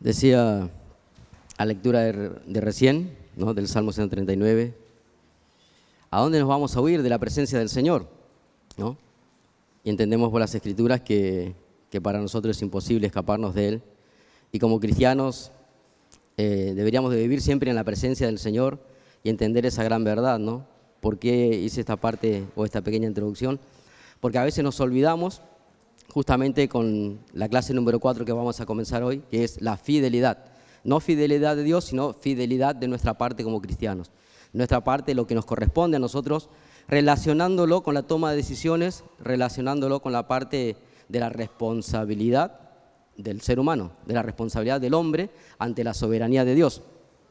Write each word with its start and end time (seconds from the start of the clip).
Decía 0.00 0.70
a 1.56 1.64
lectura 1.64 2.00
de, 2.00 2.60
recién, 2.60 3.16
¿no? 3.34 3.54
del 3.54 3.66
Salmo 3.66 3.92
139, 3.92 4.74
¿a 6.10 6.20
dónde 6.20 6.38
nos 6.38 6.48
vamos 6.48 6.76
a 6.76 6.80
huir 6.80 7.02
de 7.02 7.08
la 7.08 7.18
presencia 7.18 7.58
del 7.58 7.70
Señor? 7.70 8.06
¿No? 8.76 8.98
Y 9.84 9.90
entendemos 9.90 10.30
por 10.30 10.40
las 10.40 10.54
Escrituras 10.54 11.00
que, 11.00 11.54
que, 11.90 12.00
para 12.00 12.20
nosotros 12.20 12.56
es 12.56 12.62
imposible 12.62 13.06
escaparnos 13.06 13.54
de 13.54 13.68
Él. 13.68 13.82
Y 14.52 14.58
como 14.58 14.80
cristianos 14.80 15.50
eh, 16.36 16.74
deberíamos 16.76 17.10
de 17.12 17.18
vivir 17.18 17.40
siempre 17.40 17.70
en 17.70 17.76
la 17.76 17.84
presencia 17.84 18.26
del 18.26 18.38
Señor 18.38 18.78
y 19.24 19.30
entender 19.30 19.64
esa 19.64 19.82
gran 19.82 20.04
verdad, 20.04 20.38
¿no? 20.38 20.66
¿Por 21.00 21.18
qué 21.18 21.48
hice 21.56 21.80
esta 21.80 21.96
parte 21.96 22.44
o 22.54 22.66
esta 22.66 22.82
pequeña 22.82 23.08
introducción? 23.08 23.58
Porque 24.20 24.38
a 24.38 24.44
veces 24.44 24.62
nos 24.62 24.78
olvidamos 24.80 25.40
justamente 26.16 26.66
con 26.66 27.20
la 27.34 27.46
clase 27.46 27.74
número 27.74 28.00
4 28.00 28.24
que 28.24 28.32
vamos 28.32 28.58
a 28.58 28.64
comenzar 28.64 29.02
hoy, 29.02 29.22
que 29.30 29.44
es 29.44 29.60
la 29.60 29.76
fidelidad. 29.76 30.46
No 30.82 30.98
fidelidad 30.98 31.56
de 31.56 31.62
Dios, 31.62 31.84
sino 31.84 32.14
fidelidad 32.14 32.74
de 32.74 32.88
nuestra 32.88 33.18
parte 33.18 33.44
como 33.44 33.60
cristianos. 33.60 34.10
Nuestra 34.54 34.82
parte, 34.82 35.14
lo 35.14 35.26
que 35.26 35.34
nos 35.34 35.44
corresponde 35.44 35.98
a 35.98 36.00
nosotros, 36.00 36.48
relacionándolo 36.88 37.82
con 37.82 37.92
la 37.92 38.04
toma 38.04 38.30
de 38.30 38.36
decisiones, 38.36 39.04
relacionándolo 39.18 40.00
con 40.00 40.10
la 40.14 40.26
parte 40.26 40.78
de 41.06 41.20
la 41.20 41.28
responsabilidad 41.28 42.60
del 43.18 43.42
ser 43.42 43.60
humano, 43.60 43.92
de 44.06 44.14
la 44.14 44.22
responsabilidad 44.22 44.80
del 44.80 44.94
hombre 44.94 45.28
ante 45.58 45.84
la 45.84 45.92
soberanía 45.92 46.46
de 46.46 46.54
Dios. 46.54 46.80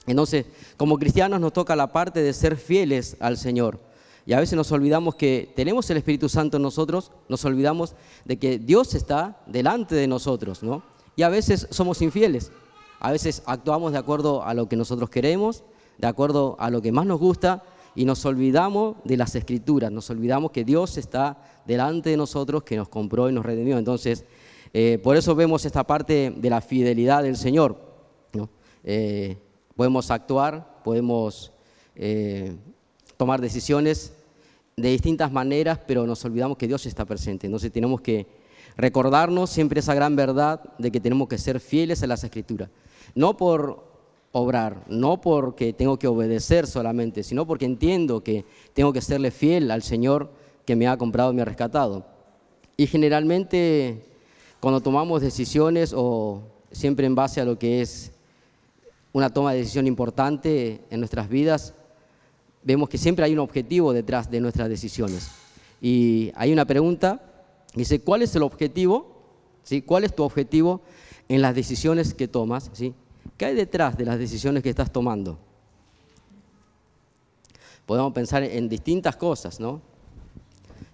Entonces, 0.05 0.45
como 0.77 0.99
cristianos 0.99 1.39
nos 1.39 1.53
toca 1.53 1.75
la 1.75 1.91
parte 1.91 2.21
de 2.21 2.33
ser 2.33 2.55
fieles 2.55 3.17
al 3.19 3.37
Señor. 3.37 3.79
Y 4.25 4.33
a 4.33 4.39
veces 4.39 4.55
nos 4.55 4.71
olvidamos 4.71 5.15
que 5.15 5.51
tenemos 5.55 5.89
el 5.89 5.97
Espíritu 5.97 6.29
Santo 6.29 6.57
en 6.57 6.63
nosotros, 6.63 7.11
nos 7.29 7.45
olvidamos 7.45 7.95
de 8.25 8.37
que 8.37 8.57
Dios 8.57 8.95
está 8.95 9.41
delante 9.45 9.95
de 9.95 10.07
nosotros, 10.07 10.63
¿no? 10.63 10.83
Y 11.15 11.23
a 11.23 11.29
veces 11.29 11.67
somos 11.69 12.01
infieles, 12.01 12.51
a 12.99 13.11
veces 13.11 13.43
actuamos 13.45 13.91
de 13.91 13.99
acuerdo 13.99 14.43
a 14.43 14.53
lo 14.53 14.67
que 14.67 14.75
nosotros 14.75 15.09
queremos, 15.09 15.63
de 15.97 16.07
acuerdo 16.07 16.55
a 16.59 16.69
lo 16.69 16.81
que 16.81 16.91
más 16.91 17.05
nos 17.05 17.19
gusta, 17.19 17.63
y 17.95 18.03
nos 18.03 18.25
olvidamos 18.25 18.97
de 19.05 19.15
las 19.15 19.35
escrituras, 19.35 19.91
nos 19.91 20.09
olvidamos 20.09 20.51
que 20.51 20.65
Dios 20.65 20.97
está 20.97 21.37
delante 21.65 22.09
de 22.09 22.17
nosotros, 22.17 22.63
que 22.63 22.75
nos 22.75 22.89
compró 22.89 23.29
y 23.29 23.33
nos 23.33 23.45
redimió. 23.45 23.77
Entonces, 23.77 24.25
eh, 24.73 24.99
por 25.01 25.15
eso 25.15 25.33
vemos 25.33 25.63
esta 25.65 25.85
parte 25.85 26.33
de 26.35 26.49
la 26.49 26.59
fidelidad 26.59 27.23
del 27.23 27.37
Señor. 27.37 27.77
Eh, 28.83 29.37
podemos 29.75 30.11
actuar, 30.11 30.81
podemos 30.83 31.51
eh, 31.95 32.55
tomar 33.17 33.41
decisiones 33.41 34.13
de 34.75 34.89
distintas 34.89 35.31
maneras, 35.31 35.79
pero 35.87 36.05
nos 36.05 36.23
olvidamos 36.25 36.57
que 36.57 36.67
Dios 36.67 36.85
está 36.85 37.05
presente. 37.05 37.47
Entonces 37.47 37.71
tenemos 37.71 38.01
que 38.01 38.27
recordarnos 38.75 39.49
siempre 39.49 39.79
esa 39.79 39.93
gran 39.93 40.15
verdad 40.15 40.61
de 40.77 40.91
que 40.91 40.99
tenemos 40.99 41.27
que 41.27 41.37
ser 41.37 41.59
fieles 41.59 42.03
a 42.03 42.07
las 42.07 42.23
escrituras. 42.23 42.69
No 43.13 43.37
por 43.37 43.83
obrar, 44.31 44.83
no 44.87 45.21
porque 45.21 45.71
tengo 45.71 45.97
que 45.97 46.07
obedecer 46.07 46.67
solamente, 46.67 47.23
sino 47.23 47.47
porque 47.47 47.65
entiendo 47.65 48.21
que 48.21 48.43
tengo 48.73 48.91
que 48.91 49.01
serle 49.01 49.31
fiel 49.31 49.71
al 49.71 49.81
Señor 49.81 50.29
que 50.65 50.75
me 50.75 50.87
ha 50.87 50.97
comprado 50.97 51.31
y 51.31 51.35
me 51.35 51.41
ha 51.41 51.45
rescatado. 51.45 52.05
Y 52.75 52.87
generalmente 52.87 54.03
cuando 54.59 54.81
tomamos 54.81 55.21
decisiones 55.21 55.93
o 55.95 56.41
siempre 56.71 57.05
en 57.05 57.15
base 57.15 57.39
a 57.39 57.45
lo 57.45 57.57
que 57.57 57.81
es 57.81 58.11
una 59.13 59.29
toma 59.29 59.53
de 59.53 59.59
decisión 59.59 59.87
importante 59.87 60.81
en 60.89 60.99
nuestras 60.99 61.29
vidas, 61.29 61.73
vemos 62.65 62.89
que 62.89 62.97
siempre 62.97 63.23
hay 63.23 63.31
un 63.31 63.39
objetivo 63.39 63.93
detrás 63.93 64.29
de 64.29 64.41
nuestras 64.41 64.67
decisiones. 64.67 65.29
Y 65.79 66.31
hay 66.35 66.51
una 66.51 66.65
pregunta, 66.65 67.21
dice, 67.75 68.01
¿cuál 68.01 68.23
es 68.23 68.35
el 68.35 68.43
objetivo? 68.43 69.13
¿Sí? 69.63 69.81
¿Cuál 69.81 70.03
es 70.03 70.13
tu 70.13 70.23
objetivo 70.23 70.81
en 71.29 71.41
las 71.41 71.55
decisiones 71.55 72.13
que 72.13 72.27
tomas? 72.27 72.71
¿Sí? 72.73 72.93
¿Qué 73.37 73.45
hay 73.45 73.55
detrás 73.55 73.97
de 73.97 74.05
las 74.05 74.17
decisiones 74.17 74.63
que 74.63 74.69
estás 74.69 74.91
tomando? 74.91 75.37
Podemos 77.85 78.13
pensar 78.13 78.43
en 78.43 78.67
distintas 78.67 79.15
cosas, 79.15 79.59
¿no? 79.59 79.79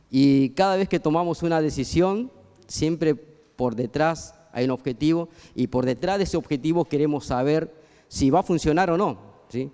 Y 0.09 0.49
cada 0.49 0.75
vez 0.75 0.89
que 0.89 0.99
tomamos 0.99 1.41
una 1.41 1.61
decisión, 1.61 2.29
siempre 2.67 3.15
por 3.15 3.75
detrás 3.75 4.35
hay 4.51 4.65
un 4.65 4.71
objetivo 4.71 5.29
y 5.55 5.67
por 5.67 5.85
detrás 5.85 6.17
de 6.17 6.25
ese 6.25 6.35
objetivo 6.35 6.83
queremos 6.83 7.25
saber 7.25 7.73
si 8.09 8.29
va 8.29 8.41
a 8.41 8.43
funcionar 8.43 8.89
o 8.89 8.97
no. 8.97 9.17
¿sí? 9.47 9.71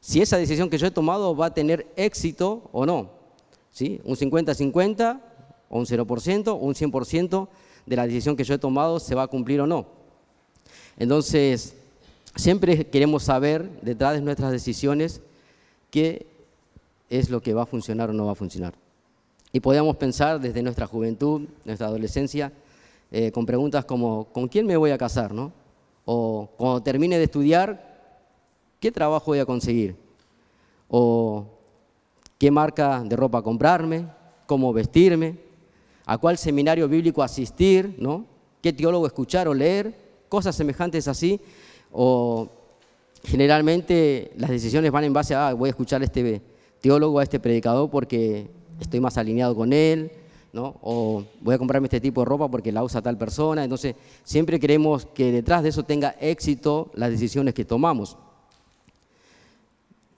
Si 0.00 0.22
esa 0.22 0.36
decisión 0.36 0.70
que 0.70 0.78
yo 0.78 0.86
he 0.86 0.90
tomado 0.90 1.36
va 1.36 1.46
a 1.46 1.54
tener 1.54 1.86
éxito 1.96 2.68
o 2.72 2.86
no. 2.86 3.10
¿sí? 3.70 4.00
Un 4.04 4.16
50-50 4.16 5.20
o 5.68 5.78
un 5.78 5.86
0% 5.86 6.48
o 6.48 6.54
un 6.54 6.74
100% 6.74 7.48
de 7.86 7.96
la 7.96 8.06
decisión 8.06 8.36
que 8.36 8.44
yo 8.44 8.54
he 8.54 8.58
tomado 8.58 9.00
se 9.00 9.14
va 9.14 9.24
a 9.24 9.28
cumplir 9.28 9.60
o 9.60 9.66
no. 9.66 9.86
Entonces, 10.98 11.74
siempre 12.36 12.86
queremos 12.86 13.22
saber 13.22 13.68
detrás 13.82 14.14
de 14.14 14.20
nuestras 14.20 14.52
decisiones 14.52 15.20
qué 15.90 16.26
es 17.08 17.30
lo 17.30 17.40
que 17.40 17.54
va 17.54 17.62
a 17.62 17.66
funcionar 17.66 18.10
o 18.10 18.12
no 18.12 18.26
va 18.26 18.32
a 18.32 18.36
funcionar. 18.36 18.74
Y 19.52 19.60
podemos 19.60 19.96
pensar 19.96 20.40
desde 20.40 20.62
nuestra 20.62 20.86
juventud, 20.86 21.48
nuestra 21.64 21.86
adolescencia, 21.86 22.52
eh, 23.10 23.32
con 23.32 23.46
preguntas 23.46 23.84
como, 23.86 24.24
¿con 24.26 24.48
quién 24.48 24.66
me 24.66 24.76
voy 24.76 24.90
a 24.90 24.98
casar? 24.98 25.32
O 26.04 26.48
cuando 26.56 26.82
termine 26.82 27.16
de 27.16 27.24
estudiar, 27.24 27.87
¿Qué 28.80 28.92
trabajo 28.92 29.26
voy 29.26 29.40
a 29.40 29.46
conseguir? 29.46 29.96
¿O 30.88 31.46
qué 32.38 32.50
marca 32.50 33.02
de 33.04 33.16
ropa 33.16 33.42
comprarme? 33.42 34.06
¿Cómo 34.46 34.72
vestirme? 34.72 35.36
¿A 36.06 36.16
cuál 36.16 36.38
seminario 36.38 36.88
bíblico 36.88 37.22
asistir? 37.22 37.96
¿no? 37.98 38.24
¿Qué 38.62 38.72
teólogo 38.72 39.06
escuchar 39.06 39.48
o 39.48 39.54
leer? 39.54 39.94
Cosas 40.28 40.54
semejantes 40.54 41.08
así. 41.08 41.40
O 41.90 42.48
generalmente 43.24 44.30
las 44.36 44.50
decisiones 44.50 44.92
van 44.92 45.04
en 45.04 45.12
base 45.12 45.34
a, 45.34 45.48
ah, 45.48 45.54
voy 45.54 45.68
a 45.68 45.70
escuchar 45.70 46.00
a 46.02 46.04
este 46.04 46.40
teólogo, 46.80 47.18
a 47.18 47.24
este 47.24 47.40
predicador 47.40 47.90
porque 47.90 48.48
estoy 48.80 49.00
más 49.00 49.18
alineado 49.18 49.56
con 49.56 49.72
él, 49.72 50.12
¿no? 50.52 50.76
o 50.82 51.24
voy 51.40 51.54
a 51.54 51.58
comprarme 51.58 51.86
este 51.86 52.00
tipo 52.00 52.20
de 52.20 52.26
ropa 52.26 52.48
porque 52.48 52.70
la 52.70 52.84
usa 52.84 53.02
tal 53.02 53.18
persona. 53.18 53.64
Entonces, 53.64 53.96
siempre 54.22 54.60
queremos 54.60 55.04
que 55.06 55.32
detrás 55.32 55.64
de 55.64 55.70
eso 55.70 55.82
tenga 55.82 56.14
éxito 56.20 56.92
las 56.94 57.10
decisiones 57.10 57.54
que 57.54 57.64
tomamos. 57.64 58.16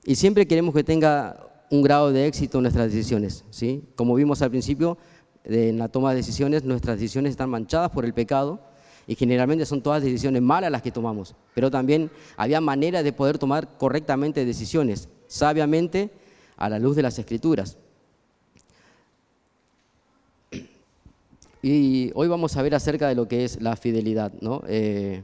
Y 0.04 0.14
siempre 0.14 0.46
queremos 0.46 0.74
que 0.74 0.84
tenga 0.84 1.46
un 1.70 1.82
grado 1.82 2.12
de 2.12 2.26
éxito 2.26 2.58
en 2.58 2.62
nuestras 2.62 2.92
decisiones. 2.92 3.44
¿sí? 3.50 3.84
Como 3.94 4.14
vimos 4.14 4.42
al 4.42 4.50
principio, 4.50 4.98
en 5.44 5.78
la 5.78 5.88
toma 5.88 6.10
de 6.10 6.16
decisiones, 6.16 6.64
nuestras 6.64 6.98
decisiones 6.98 7.30
están 7.30 7.50
manchadas 7.50 7.90
por 7.90 8.04
el 8.04 8.12
pecado 8.12 8.60
y 9.06 9.14
generalmente 9.14 9.66
son 9.66 9.82
todas 9.82 10.02
decisiones 10.02 10.42
malas 10.42 10.70
las 10.70 10.82
que 10.82 10.90
tomamos. 10.90 11.34
Pero 11.54 11.70
también 11.70 12.10
había 12.36 12.60
manera 12.60 13.02
de 13.02 13.12
poder 13.12 13.38
tomar 13.38 13.76
correctamente 13.78 14.44
decisiones, 14.44 15.08
sabiamente, 15.26 16.10
a 16.56 16.68
la 16.68 16.78
luz 16.78 16.96
de 16.96 17.02
las 17.02 17.18
escrituras. 17.18 17.76
Y 21.62 22.10
hoy 22.14 22.28
vamos 22.28 22.56
a 22.56 22.62
ver 22.62 22.74
acerca 22.74 23.08
de 23.08 23.14
lo 23.14 23.28
que 23.28 23.44
es 23.44 23.60
la 23.60 23.76
fidelidad. 23.76 24.32
¿no? 24.40 24.62
Eh, 24.66 25.22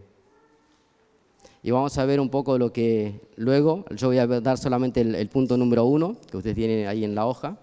y 1.67 1.73
vamos 1.73 1.99
a 1.99 2.05
ver 2.05 2.21
un 2.21 2.29
poco 2.29 2.59
lo 2.59 2.73
que 2.73 3.23
luego, 3.35 3.85
yo 3.91 4.07
voy 4.07 4.19
a 4.19 4.27
dar 4.29 4.57
solamente 4.57 5.01
el, 5.01 5.29
punto 5.29 5.57
número 5.57 5.85
uno, 5.85 6.15
que 6.31 6.37
ustedes 6.37 6.55
tienen 6.55 6.87
ahí 6.87 7.03
en 7.03 7.17
la 7.17 7.27
hoja. 7.27 7.57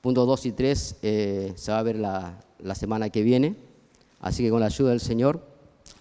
Punto 0.00 0.24
dos 0.24 0.46
y 0.46 0.52
tres 0.52 0.96
eh, 1.02 1.52
se 1.56 1.72
va 1.72 1.80
a 1.80 1.82
ver 1.82 1.96
la, 1.96 2.40
la 2.58 2.74
semana 2.74 3.10
que 3.10 3.20
viene, 3.20 3.54
así 4.18 4.42
que 4.42 4.48
con 4.48 4.60
la 4.60 4.66
ayuda 4.66 4.92
del 4.92 5.00
Señor 5.00 5.42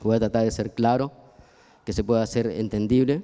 voy 0.03 0.15
a 0.15 0.19
tratar 0.19 0.45
de 0.45 0.51
ser 0.51 0.73
claro, 0.73 1.11
que 1.83 1.91
se 1.91 2.05
pueda 2.05 2.23
hacer 2.23 2.47
entendible. 2.47 3.23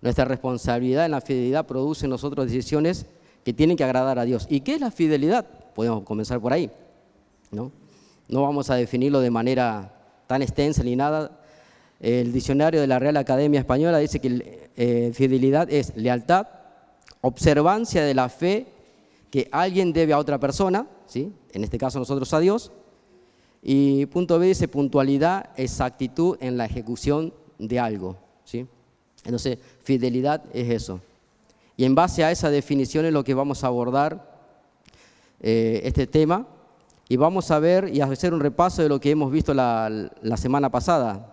Nuestra 0.00 0.24
responsabilidad 0.24 1.04
en 1.04 1.10
la 1.10 1.20
fidelidad 1.20 1.66
produce 1.66 2.06
en 2.06 2.10
nosotros 2.10 2.46
decisiones 2.46 3.04
que 3.44 3.52
tienen 3.52 3.76
que 3.76 3.84
agradar 3.84 4.18
a 4.18 4.24
Dios. 4.24 4.46
¿Y 4.48 4.62
qué 4.62 4.76
es 4.76 4.80
la 4.80 4.92
fidelidad? 4.92 5.46
Podemos 5.74 6.04
comenzar 6.04 6.40
por 6.40 6.54
ahí. 6.54 6.70
No, 7.50 7.70
no 8.28 8.40
vamos 8.40 8.70
a 8.70 8.76
definirlo 8.76 9.20
de 9.20 9.30
manera 9.30 9.94
tan 10.26 10.40
extensa 10.40 10.82
ni 10.82 10.96
nada, 10.96 11.41
el 12.02 12.32
diccionario 12.32 12.80
de 12.80 12.88
la 12.88 12.98
Real 12.98 13.16
Academia 13.16 13.60
Española 13.60 13.98
dice 13.98 14.18
que 14.18 14.68
eh, 14.76 15.12
fidelidad 15.14 15.70
es 15.70 15.96
lealtad, 15.96 16.48
observancia 17.20 18.04
de 18.04 18.12
la 18.12 18.28
fe 18.28 18.66
que 19.30 19.48
alguien 19.52 19.92
debe 19.92 20.12
a 20.12 20.18
otra 20.18 20.40
persona, 20.40 20.88
¿sí? 21.06 21.32
en 21.52 21.62
este 21.62 21.78
caso 21.78 22.00
nosotros 22.00 22.34
a 22.34 22.40
Dios. 22.40 22.72
Y 23.62 24.06
punto 24.06 24.40
B 24.40 24.46
dice 24.46 24.66
puntualidad, 24.66 25.50
exactitud 25.56 26.36
en 26.40 26.56
la 26.56 26.64
ejecución 26.64 27.32
de 27.60 27.78
algo. 27.78 28.16
¿sí? 28.44 28.66
Entonces, 29.24 29.58
fidelidad 29.84 30.42
es 30.52 30.70
eso. 30.70 31.00
Y 31.76 31.84
en 31.84 31.94
base 31.94 32.24
a 32.24 32.32
esa 32.32 32.50
definición 32.50 33.06
es 33.06 33.12
lo 33.12 33.22
que 33.22 33.34
vamos 33.34 33.62
a 33.62 33.68
abordar 33.68 34.42
eh, 35.40 35.82
este 35.84 36.08
tema. 36.08 36.48
Y 37.08 37.16
vamos 37.16 37.50
a 37.52 37.60
ver 37.60 37.94
y 37.94 38.00
a 38.00 38.06
hacer 38.06 38.34
un 38.34 38.40
repaso 38.40 38.82
de 38.82 38.88
lo 38.88 38.98
que 38.98 39.10
hemos 39.10 39.30
visto 39.30 39.54
la, 39.54 40.10
la 40.20 40.36
semana 40.36 40.68
pasada. 40.70 41.31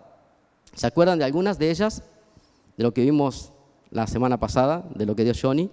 ¿Se 0.74 0.86
acuerdan 0.86 1.18
de 1.18 1.24
algunas 1.24 1.58
de 1.58 1.70
ellas? 1.70 2.02
De 2.76 2.82
lo 2.84 2.94
que 2.94 3.02
vimos 3.02 3.52
la 3.90 4.06
semana 4.06 4.38
pasada, 4.38 4.84
de 4.94 5.06
lo 5.06 5.16
que 5.16 5.24
dio 5.24 5.34
Johnny. 5.40 5.70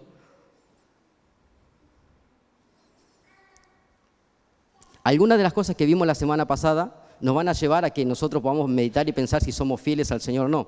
Algunas 5.03 5.38
de 5.38 5.44
las 5.44 5.53
cosas 5.53 5.75
que 5.75 5.85
vimos 5.85 6.05
la 6.05 6.15
semana 6.15 6.47
pasada 6.47 7.07
nos 7.21 7.33
van 7.33 7.47
a 7.47 7.53
llevar 7.53 7.85
a 7.85 7.91
que 7.91 8.03
nosotros 8.05 8.44
podamos 8.44 8.69
meditar 8.69 9.07
y 9.07 9.13
pensar 9.13 9.44
si 9.44 9.51
somos 9.51 9.79
fieles 9.79 10.11
al 10.11 10.21
Señor 10.21 10.47
o 10.47 10.49
no. 10.49 10.67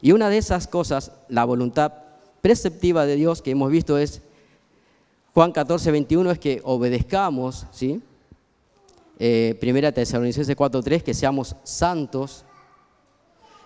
Y 0.00 0.12
una 0.12 0.28
de 0.28 0.38
esas 0.38 0.66
cosas, 0.66 1.12
la 1.28 1.44
voluntad 1.44 1.92
preceptiva 2.40 3.06
de 3.06 3.16
Dios 3.16 3.42
que 3.42 3.50
hemos 3.50 3.70
visto 3.70 3.98
es, 3.98 4.22
Juan 5.34 5.52
14, 5.52 5.90
21, 5.90 6.30
es 6.30 6.38
que 6.38 6.60
obedezcamos, 6.64 7.66
¿sí? 7.72 8.00
Eh, 9.18 9.56
primera 9.60 9.92
Tesalonicenses 9.92 10.56
4.3, 10.56 11.02
que 11.02 11.14
seamos 11.14 11.56
santos. 11.64 12.44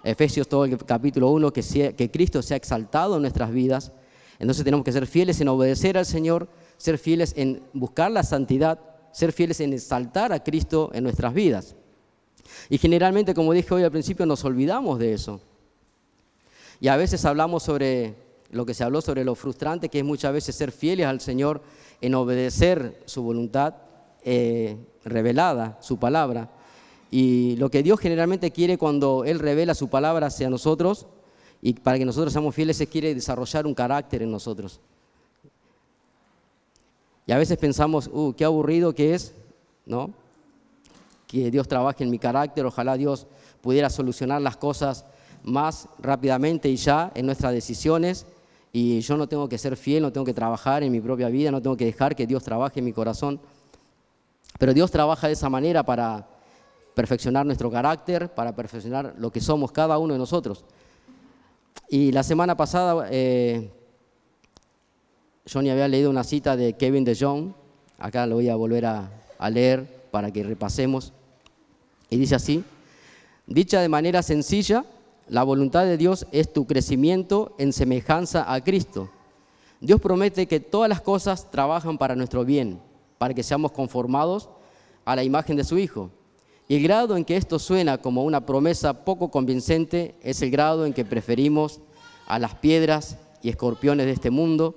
Efesios 0.04 0.48
todo 0.48 0.64
el 0.64 0.76
capítulo 0.78 1.30
1, 1.30 1.52
que, 1.52 1.94
que 1.96 2.10
Cristo 2.10 2.42
sea 2.42 2.56
exaltado 2.56 3.16
en 3.16 3.22
nuestras 3.22 3.52
vidas. 3.52 3.92
Entonces 4.38 4.64
tenemos 4.64 4.84
que 4.84 4.92
ser 4.92 5.06
fieles 5.06 5.40
en 5.40 5.48
obedecer 5.48 5.98
al 5.98 6.06
Señor, 6.06 6.48
ser 6.76 6.98
fieles 6.98 7.34
en 7.36 7.62
buscar 7.72 8.10
la 8.10 8.22
santidad, 8.22 8.78
ser 9.12 9.32
fieles 9.32 9.60
en 9.60 9.72
exaltar 9.72 10.32
a 10.32 10.42
Cristo 10.42 10.90
en 10.94 11.04
nuestras 11.04 11.34
vidas. 11.34 11.74
Y 12.68 12.78
generalmente, 12.78 13.34
como 13.34 13.52
dije 13.52 13.74
hoy 13.74 13.82
al 13.82 13.90
principio, 13.90 14.26
nos 14.26 14.44
olvidamos 14.44 14.98
de 14.98 15.12
eso. 15.12 15.40
Y 16.80 16.88
a 16.88 16.96
veces 16.96 17.24
hablamos 17.24 17.62
sobre 17.62 18.14
lo 18.50 18.64
que 18.64 18.74
se 18.74 18.84
habló 18.84 19.00
sobre 19.00 19.24
lo 19.24 19.34
frustrante 19.34 19.88
que 19.88 19.98
es 19.98 20.04
muchas 20.04 20.32
veces 20.32 20.54
ser 20.54 20.72
fieles 20.72 21.06
al 21.06 21.20
Señor 21.20 21.60
en 22.00 22.14
obedecer 22.14 23.02
su 23.04 23.22
voluntad 23.22 23.74
eh, 24.22 24.76
revelada, 25.04 25.78
su 25.80 25.98
palabra. 25.98 26.50
Y 27.10 27.56
lo 27.56 27.70
que 27.70 27.82
Dios 27.82 28.00
generalmente 28.00 28.50
quiere 28.50 28.76
cuando 28.76 29.24
Él 29.24 29.38
revela 29.38 29.74
su 29.74 29.88
palabra 29.88 30.26
hacia 30.26 30.50
nosotros 30.50 31.06
y 31.60 31.72
para 31.72 31.98
que 31.98 32.04
nosotros 32.04 32.32
seamos 32.32 32.54
fieles, 32.54 32.80
es 32.80 32.88
quiere 32.88 33.14
desarrollar 33.14 33.66
un 33.66 33.74
carácter 33.74 34.22
en 34.22 34.30
nosotros. 34.30 34.80
Y 37.26 37.32
a 37.32 37.38
veces 37.38 37.58
pensamos, 37.58 38.08
uh, 38.12 38.32
qué 38.36 38.44
aburrido 38.44 38.94
que 38.94 39.14
es, 39.14 39.34
¿no? 39.84 40.10
Que 41.26 41.50
Dios 41.50 41.68
trabaje 41.68 42.04
en 42.04 42.10
mi 42.10 42.18
carácter, 42.18 42.64
ojalá 42.64 42.96
Dios 42.96 43.26
pudiera 43.60 43.90
solucionar 43.90 44.40
las 44.40 44.56
cosas 44.56 45.04
más 45.42 45.88
rápidamente 45.98 46.68
y 46.68 46.76
ya 46.76 47.12
en 47.14 47.26
nuestras 47.26 47.52
decisiones. 47.52 48.26
Y 48.72 49.00
yo 49.00 49.16
no 49.16 49.28
tengo 49.28 49.48
que 49.48 49.58
ser 49.58 49.76
fiel, 49.76 50.02
no 50.02 50.12
tengo 50.12 50.24
que 50.24 50.34
trabajar 50.34 50.82
en 50.82 50.92
mi 50.92 51.00
propia 51.00 51.28
vida, 51.28 51.50
no 51.50 51.60
tengo 51.60 51.76
que 51.76 51.86
dejar 51.86 52.14
que 52.14 52.26
Dios 52.26 52.44
trabaje 52.44 52.78
en 52.78 52.84
mi 52.84 52.92
corazón. 52.92 53.40
Pero 54.58 54.72
Dios 54.72 54.90
trabaja 54.90 55.26
de 55.26 55.32
esa 55.32 55.48
manera 55.48 55.82
para 55.82 56.26
perfeccionar 56.98 57.46
nuestro 57.46 57.70
carácter, 57.70 58.28
para 58.34 58.56
perfeccionar 58.56 59.14
lo 59.18 59.30
que 59.30 59.40
somos 59.40 59.70
cada 59.70 59.98
uno 59.98 60.14
de 60.14 60.18
nosotros. 60.18 60.64
Y 61.88 62.10
la 62.10 62.24
semana 62.24 62.56
pasada 62.56 63.06
eh, 63.12 63.70
Johnny 65.48 65.70
había 65.70 65.86
leído 65.86 66.10
una 66.10 66.24
cita 66.24 66.56
de 66.56 66.72
Kevin 66.72 67.04
de 67.04 67.14
Jong, 67.14 67.52
acá 67.98 68.26
lo 68.26 68.34
voy 68.34 68.48
a 68.48 68.56
volver 68.56 68.84
a, 68.86 69.12
a 69.38 69.48
leer 69.48 70.08
para 70.10 70.32
que 70.32 70.42
repasemos, 70.42 71.12
y 72.10 72.16
dice 72.16 72.34
así, 72.34 72.64
dicha 73.46 73.80
de 73.80 73.88
manera 73.88 74.20
sencilla, 74.24 74.84
la 75.28 75.44
voluntad 75.44 75.84
de 75.84 75.98
Dios 75.98 76.26
es 76.32 76.52
tu 76.52 76.66
crecimiento 76.66 77.54
en 77.58 77.72
semejanza 77.72 78.52
a 78.52 78.60
Cristo. 78.64 79.08
Dios 79.80 80.00
promete 80.00 80.48
que 80.48 80.58
todas 80.58 80.88
las 80.88 81.00
cosas 81.00 81.48
trabajan 81.48 81.96
para 81.96 82.16
nuestro 82.16 82.44
bien, 82.44 82.80
para 83.18 83.34
que 83.34 83.44
seamos 83.44 83.70
conformados 83.70 84.48
a 85.04 85.14
la 85.14 85.22
imagen 85.22 85.56
de 85.56 85.62
su 85.62 85.78
Hijo. 85.78 86.10
Y 86.68 86.76
el 86.76 86.82
grado 86.82 87.16
en 87.16 87.24
que 87.24 87.36
esto 87.36 87.58
suena 87.58 87.96
como 87.96 88.24
una 88.24 88.44
promesa 88.44 89.04
poco 89.04 89.30
convincente 89.30 90.14
es 90.22 90.42
el 90.42 90.50
grado 90.50 90.84
en 90.84 90.92
que 90.92 91.06
preferimos 91.06 91.80
a 92.26 92.38
las 92.38 92.54
piedras 92.56 93.16
y 93.40 93.48
escorpiones 93.48 94.04
de 94.04 94.12
este 94.12 94.30
mundo 94.30 94.76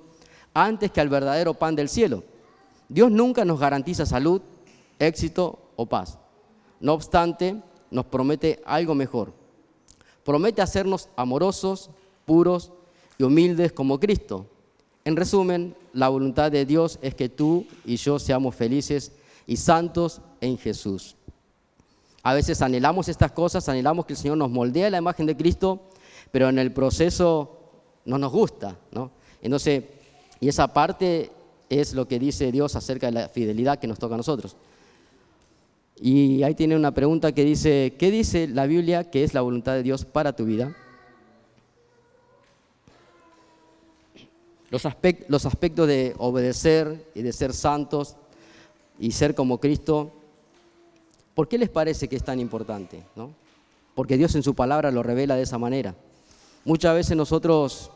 antes 0.54 0.90
que 0.90 1.02
al 1.02 1.10
verdadero 1.10 1.52
pan 1.52 1.76
del 1.76 1.90
cielo. 1.90 2.24
Dios 2.88 3.10
nunca 3.10 3.44
nos 3.44 3.60
garantiza 3.60 4.06
salud, 4.06 4.40
éxito 4.98 5.58
o 5.76 5.84
paz. 5.84 6.18
No 6.80 6.94
obstante, 6.94 7.60
nos 7.90 8.06
promete 8.06 8.62
algo 8.64 8.94
mejor. 8.94 9.34
Promete 10.24 10.62
hacernos 10.62 11.10
amorosos, 11.14 11.90
puros 12.24 12.72
y 13.18 13.24
humildes 13.24 13.72
como 13.72 14.00
Cristo. 14.00 14.46
En 15.04 15.14
resumen, 15.14 15.76
la 15.92 16.08
voluntad 16.08 16.50
de 16.50 16.64
Dios 16.64 16.98
es 17.02 17.14
que 17.14 17.28
tú 17.28 17.66
y 17.84 17.96
yo 17.96 18.18
seamos 18.18 18.54
felices 18.54 19.12
y 19.46 19.56
santos 19.56 20.22
en 20.40 20.56
Jesús. 20.56 21.16
A 22.22 22.34
veces 22.34 22.62
anhelamos 22.62 23.08
estas 23.08 23.32
cosas, 23.32 23.68
anhelamos 23.68 24.06
que 24.06 24.12
el 24.12 24.18
Señor 24.18 24.38
nos 24.38 24.50
moldee 24.50 24.90
la 24.90 24.98
imagen 24.98 25.26
de 25.26 25.36
Cristo, 25.36 25.88
pero 26.30 26.48
en 26.48 26.58
el 26.58 26.72
proceso 26.72 27.58
no 28.04 28.18
nos 28.18 28.30
gusta, 28.30 28.76
¿no? 28.92 29.10
Entonces, 29.40 29.84
y 30.40 30.48
esa 30.48 30.72
parte 30.72 31.30
es 31.68 31.94
lo 31.94 32.06
que 32.06 32.18
dice 32.18 32.52
Dios 32.52 32.76
acerca 32.76 33.06
de 33.06 33.12
la 33.12 33.28
fidelidad 33.28 33.78
que 33.78 33.88
nos 33.88 33.98
toca 33.98 34.14
a 34.14 34.18
nosotros. 34.18 34.56
Y 36.00 36.42
ahí 36.42 36.54
tiene 36.54 36.76
una 36.76 36.92
pregunta 36.92 37.32
que 37.32 37.44
dice, 37.44 37.94
¿qué 37.98 38.10
dice 38.10 38.48
la 38.48 38.66
Biblia 38.66 39.10
que 39.10 39.24
es 39.24 39.34
la 39.34 39.40
voluntad 39.40 39.74
de 39.74 39.82
Dios 39.82 40.04
para 40.04 40.34
tu 40.34 40.44
vida? 40.44 40.76
Los, 44.70 44.82
los 45.28 45.46
aspectos 45.46 45.86
de 45.86 46.14
obedecer 46.18 47.10
y 47.14 47.22
de 47.22 47.32
ser 47.32 47.52
santos 47.52 48.16
y 48.98 49.12
ser 49.12 49.34
como 49.34 49.58
Cristo, 49.58 50.12
¿por 51.34 51.48
qué 51.48 51.58
les 51.58 51.68
parece 51.68 52.08
que 52.08 52.16
es 52.16 52.24
tan 52.24 52.38
importante? 52.40 53.02
¿no? 53.16 53.30
Porque 53.94 54.16
Dios 54.16 54.34
en 54.34 54.42
su 54.42 54.54
palabra 54.54 54.90
lo 54.90 55.02
revela 55.02 55.36
de 55.36 55.42
esa 55.42 55.58
manera. 55.58 55.94
Muchas 56.64 56.94
veces 56.94 57.16
nosotros 57.16 57.90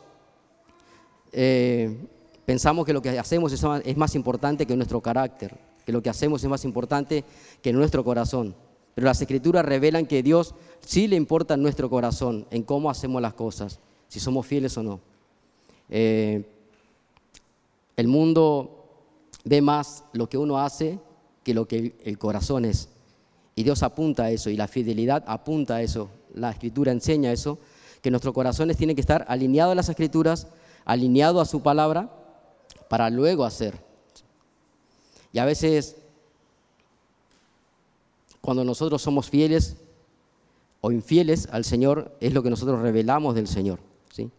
eh, 1.31 1.97
pensamos 2.45 2.85
que 2.85 2.93
lo 2.93 3.01
que 3.01 3.17
hacemos 3.17 3.53
es 3.53 3.97
más 3.97 4.15
importante 4.15 4.65
que 4.65 4.75
nuestro 4.75 5.01
carácter, 5.01 5.57
que 5.85 5.91
lo 5.91 6.01
que 6.01 6.09
hacemos 6.09 6.43
es 6.43 6.49
más 6.49 6.65
importante 6.65 7.23
que 7.61 7.73
nuestro 7.73 8.03
corazón. 8.03 8.55
Pero 8.93 9.05
las 9.05 9.21
escrituras 9.21 9.63
revelan 9.63 10.05
que 10.05 10.23
Dios 10.23 10.55
sí 10.79 11.07
le 11.07 11.15
importa 11.15 11.55
nuestro 11.55 11.89
corazón, 11.89 12.47
en 12.49 12.63
cómo 12.63 12.89
hacemos 12.89 13.21
las 13.21 13.33
cosas, 13.33 13.79
si 14.07 14.19
somos 14.19 14.45
fieles 14.45 14.77
o 14.77 14.83
no. 14.83 14.99
Eh, 15.89 16.43
el 17.95 18.07
mundo 18.07 18.85
ve 19.43 19.61
más 19.61 20.03
lo 20.13 20.27
que 20.27 20.37
uno 20.37 20.59
hace 20.59 20.99
que 21.43 21.53
lo 21.53 21.67
que 21.67 21.95
el 22.03 22.17
corazón 22.17 22.65
es. 22.65 22.89
Y 23.57 23.63
Dios 23.63 23.81
apunta 23.81 24.25
a 24.25 24.29
eso, 24.29 24.51
y 24.51 24.55
la 24.55 24.67
fidelidad 24.67 25.23
apunta 25.25 25.77
a 25.77 25.81
eso. 25.81 26.11
La 26.35 26.51
escritura 26.51 26.91
enseña 26.91 27.31
eso, 27.31 27.57
que 28.03 28.11
nuestros 28.11 28.31
corazones 28.31 28.77
tienen 28.77 28.95
que 28.95 29.01
estar 29.01 29.25
alineados 29.27 29.71
a 29.71 29.75
las 29.75 29.89
escrituras, 29.89 30.45
alineados 30.85 31.41
a 31.41 31.49
su 31.49 31.63
palabra, 31.63 32.07
para 32.87 33.09
luego 33.09 33.43
hacer. 33.45 33.73
Y 35.33 35.39
a 35.39 35.45
veces, 35.45 35.95
cuando 38.41 38.63
nosotros 38.63 39.01
somos 39.01 39.27
fieles 39.27 39.77
o 40.79 40.91
infieles 40.91 41.49
al 41.51 41.65
Señor, 41.65 42.15
es 42.19 42.35
lo 42.35 42.43
que 42.43 42.51
nosotros 42.51 42.79
revelamos 42.79 43.33
del 43.33 43.47
Señor. 43.47 43.79
¿sí? 44.13 44.29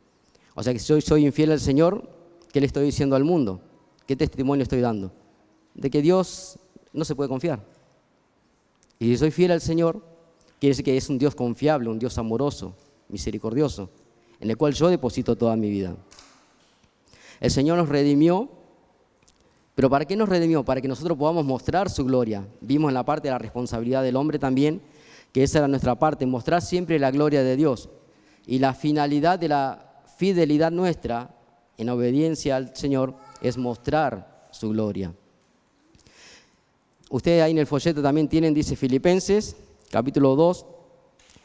O 0.55 0.63
sea 0.63 0.73
que 0.73 0.79
si 0.79 0.87
yo 0.87 1.01
soy 1.01 1.27
infiel 1.27 1.51
al 1.51 1.61
Señor, 1.61 2.09
¿qué 2.53 2.61
le 2.61 2.67
estoy 2.67 2.85
diciendo 2.85 3.17
al 3.17 3.25
mundo? 3.25 3.61
¿Qué 4.07 4.15
testimonio 4.15 4.63
estoy 4.63 4.81
dando? 4.81 5.11
De 5.75 5.91
que 5.91 6.03
Dios 6.03 6.61
no 6.93 7.05
se 7.05 7.17
puede 7.17 7.29
confiar. 7.29 7.78
Y 8.99 9.07
si 9.07 9.17
soy 9.17 9.31
fiel 9.31 9.53
al 9.53 9.61
Señor, 9.61 10.03
quiere 10.59 10.73
decir 10.73 10.85
que 10.85 10.97
es 10.97 11.09
un 11.09 11.19
Dios 11.19 11.35
confiable, 11.35 11.89
un 11.89 11.99
Dios 11.99 12.19
amoroso, 12.19 12.75
misericordioso, 13.09 13.91
en 14.41 14.51
el 14.51 14.57
cual 14.57 14.75
yo 14.75 14.89
deposito 14.89 15.37
toda 15.37 15.57
mi 15.57 15.71
vida. 15.71 15.97
El 17.41 17.51
Señor 17.51 17.79
nos 17.79 17.89
redimió, 17.89 18.51
pero 19.75 19.89
¿para 19.89 20.05
qué 20.05 20.17
nos 20.17 20.29
redimió? 20.29 20.65
Para 20.65 20.81
que 20.81 20.89
nosotros 20.89 21.17
podamos 21.17 21.45
mostrar 21.45 21.89
su 21.89 22.05
gloria. 22.05 22.49
Vimos 22.61 22.89
en 22.89 22.95
la 22.95 23.05
parte 23.05 23.29
de 23.29 23.33
la 23.33 23.39
responsabilidad 23.39 24.03
del 24.03 24.17
hombre 24.17 24.39
también, 24.41 24.83
que 25.33 25.45
esa 25.45 25.59
era 25.59 25.69
nuestra 25.69 25.97
parte, 25.97 26.27
mostrar 26.27 26.63
siempre 26.63 26.99
la 26.99 27.13
gloria 27.13 27.45
de 27.45 27.55
Dios. 27.55 27.89
Y 28.47 28.59
la 28.59 28.75
finalidad 28.75 29.39
de 29.39 29.49
la 29.49 30.03
fidelidad 30.17 30.73
nuestra 30.73 31.37
en 31.77 31.89
obediencia 31.91 32.57
al 32.57 32.75
Señor 32.75 33.15
es 33.41 33.57
mostrar 33.57 34.49
su 34.51 34.71
gloria. 34.71 35.15
Ustedes 37.11 37.43
ahí 37.43 37.53
en 37.53 37.59
el 37.59 37.67
folleto 37.67 38.03
también 38.03 38.29
tienen, 38.29 38.53
dice 38.53 38.77
Filipenses, 38.77 39.57
capítulo 39.91 40.37
2, 40.37 40.67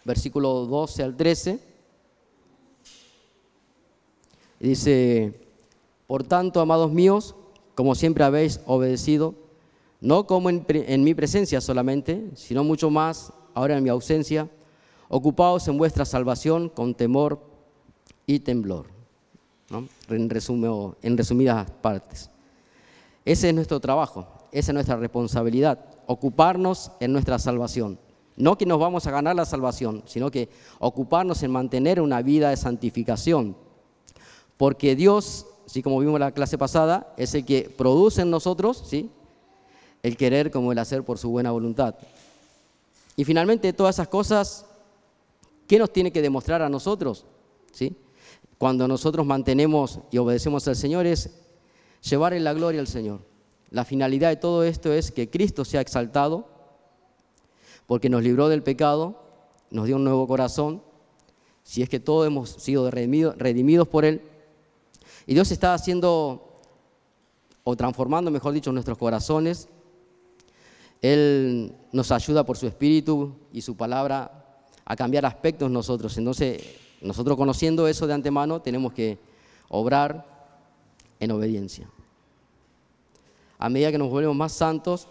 versículo 0.03 0.65
12 0.65 1.03
al 1.03 1.15
13. 1.15 1.59
dice, 4.59 5.39
por 6.05 6.23
tanto, 6.23 6.59
amados 6.59 6.91
míos, 6.91 7.35
como 7.75 7.95
siempre 7.95 8.25
habéis 8.25 8.59
obedecido, 8.65 9.35
no 10.01 10.27
como 10.27 10.49
en, 10.49 11.03
mi 11.03 11.13
presencia 11.13 11.61
solamente, 11.61 12.29
sino 12.35 12.65
mucho 12.65 12.89
más 12.89 13.31
ahora 13.53 13.77
en 13.77 13.83
mi 13.83 13.89
ausencia, 13.89 14.49
ocupaos 15.07 15.67
en 15.69 15.77
vuestra 15.77 16.03
salvación 16.03 16.67
con 16.67 16.93
temor 16.93 17.39
y 18.25 18.39
temblor. 18.39 18.87
En, 20.09 20.29
en 21.01 21.17
resumidas 21.17 21.71
partes. 21.81 22.29
Ese 23.23 23.47
es 23.47 23.55
nuestro 23.55 23.79
trabajo, 23.79 24.27
esa 24.53 24.71
es 24.71 24.73
nuestra 24.73 24.95
responsabilidad, 24.95 25.85
ocuparnos 26.05 26.91
en 26.99 27.11
nuestra 27.11 27.39
salvación. 27.39 27.99
No 28.35 28.57
que 28.57 28.65
nos 28.65 28.79
vamos 28.79 29.05
a 29.05 29.11
ganar 29.11 29.35
la 29.35 29.45
salvación, 29.45 30.03
sino 30.05 30.31
que 30.31 30.49
ocuparnos 30.79 31.43
en 31.43 31.51
mantener 31.51 32.01
una 32.01 32.21
vida 32.21 32.49
de 32.49 32.57
santificación. 32.57 33.55
Porque 34.57 34.95
Dios 34.95 35.47
así 35.65 35.81
como 35.81 35.99
vimos 35.99 36.15
en 36.15 36.21
la 36.21 36.31
clase 36.31 36.57
pasada, 36.57 37.13
es 37.17 37.33
el 37.33 37.45
que 37.45 37.69
produce 37.69 38.21
en 38.21 38.29
nosotros 38.29 38.83
¿sí? 38.87 39.09
el 40.01 40.17
querer 40.17 40.51
como 40.51 40.71
el 40.71 40.79
hacer 40.79 41.03
por 41.03 41.17
su 41.17 41.29
buena 41.29 41.51
voluntad. 41.51 41.95
Y 43.15 43.23
finalmente, 43.25 43.73
todas 43.73 43.95
esas 43.95 44.07
cosas, 44.07 44.65
¿qué 45.67 45.77
nos 45.79 45.91
tiene 45.93 46.11
que 46.11 46.21
demostrar 46.21 46.61
a 46.61 46.69
nosotros? 46.69 47.25
¿Sí? 47.71 47.95
Cuando 48.57 48.87
nosotros 48.87 49.25
mantenemos 49.25 49.99
y 50.11 50.17
obedecemos 50.17 50.67
al 50.67 50.75
Señor 50.75 51.05
es 51.05 51.29
llevar 52.01 52.33
en 52.33 52.43
la 52.43 52.53
gloria 52.53 52.79
al 52.79 52.87
Señor. 52.87 53.21
La 53.73 53.85
finalidad 53.85 54.29
de 54.29 54.35
todo 54.35 54.63
esto 54.63 54.93
es 54.93 55.11
que 55.11 55.31
Cristo 55.31 55.65
sea 55.65 55.81
exaltado, 55.81 56.47
porque 57.87 58.07
nos 58.07 58.21
libró 58.21 58.47
del 58.47 58.61
pecado, 58.61 59.19
nos 59.71 59.87
dio 59.87 59.95
un 59.95 60.03
nuevo 60.03 60.27
corazón, 60.27 60.83
si 61.63 61.81
es 61.81 61.89
que 61.89 61.99
todos 61.99 62.27
hemos 62.27 62.51
sido 62.51 62.91
redimidos, 62.91 63.87
por 63.87 64.05
Él. 64.05 64.21
Y 65.25 65.33
Dios 65.33 65.49
está 65.49 65.73
haciendo, 65.73 66.61
o 67.63 67.75
transformando, 67.75 68.29
mejor 68.29 68.53
dicho, 68.53 68.71
nuestros 68.71 68.99
corazones. 68.99 69.67
Él 71.01 71.73
nos 71.91 72.11
ayuda 72.11 72.45
por 72.45 72.57
su 72.57 72.67
Espíritu 72.67 73.33
y 73.51 73.63
su 73.63 73.75
palabra 73.75 74.67
a 74.85 74.95
cambiar 74.95 75.25
aspectos 75.25 75.71
nosotros. 75.71 76.15
Entonces, 76.19 76.61
nosotros 77.01 77.35
conociendo 77.35 77.87
eso 77.87 78.05
de 78.05 78.13
antemano, 78.13 78.61
tenemos 78.61 78.93
que 78.93 79.17
obrar 79.67 80.27
en 81.19 81.31
obediencia. 81.31 81.89
A 83.57 83.69
medida 83.69 83.91
que 83.91 83.97
nos 83.97 84.09
volvemos 84.09 84.35
más 84.35 84.51
santos, 84.51 85.07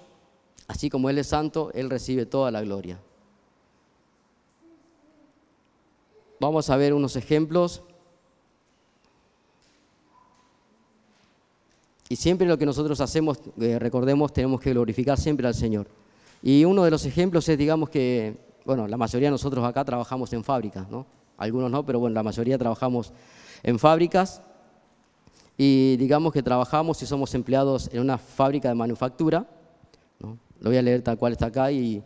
así 0.66 0.90
como 0.90 1.08
Él 1.10 1.18
es 1.18 1.28
santo, 1.28 1.70
Él 1.74 1.90
recibe 1.90 2.26
toda 2.26 2.50
la 2.50 2.62
gloria. 2.62 2.98
Vamos 6.40 6.68
a 6.70 6.76
ver 6.76 6.92
unos 6.92 7.14
ejemplos. 7.14 7.82
Y 12.08 12.16
siempre 12.16 12.46
lo 12.46 12.58
que 12.58 12.66
nosotros 12.66 13.00
hacemos, 13.00 13.38
eh, 13.60 13.78
recordemos, 13.78 14.32
tenemos 14.32 14.60
que 14.60 14.72
glorificar 14.72 15.18
siempre 15.18 15.46
al 15.46 15.54
Señor. 15.54 15.86
Y 16.42 16.64
uno 16.64 16.82
de 16.82 16.90
los 16.90 17.06
ejemplos 17.06 17.48
es, 17.48 17.56
digamos 17.56 17.88
que, 17.88 18.36
bueno, 18.64 18.88
la 18.88 18.96
mayoría 18.96 19.28
de 19.28 19.32
nosotros 19.32 19.64
acá 19.64 19.84
trabajamos 19.84 20.32
en 20.32 20.42
fábricas, 20.42 20.90
¿no? 20.90 21.06
Algunos 21.38 21.70
no, 21.70 21.86
pero 21.86 22.00
bueno, 22.00 22.14
la 22.14 22.22
mayoría 22.22 22.58
trabajamos 22.58 23.12
en 23.62 23.78
fábricas. 23.78 24.42
Y 25.56 25.96
digamos 25.96 26.32
que 26.32 26.42
trabajamos 26.42 27.02
y 27.02 27.06
somos 27.06 27.34
empleados 27.34 27.88
en 27.92 28.00
una 28.00 28.18
fábrica 28.18 28.68
de 28.68 28.74
manufactura. 28.74 29.46
¿no? 30.18 30.38
Lo 30.60 30.70
voy 30.70 30.76
a 30.78 30.82
leer 30.82 31.02
tal 31.02 31.18
cual 31.18 31.32
está 31.32 31.46
acá. 31.46 31.70
Y, 31.70 32.02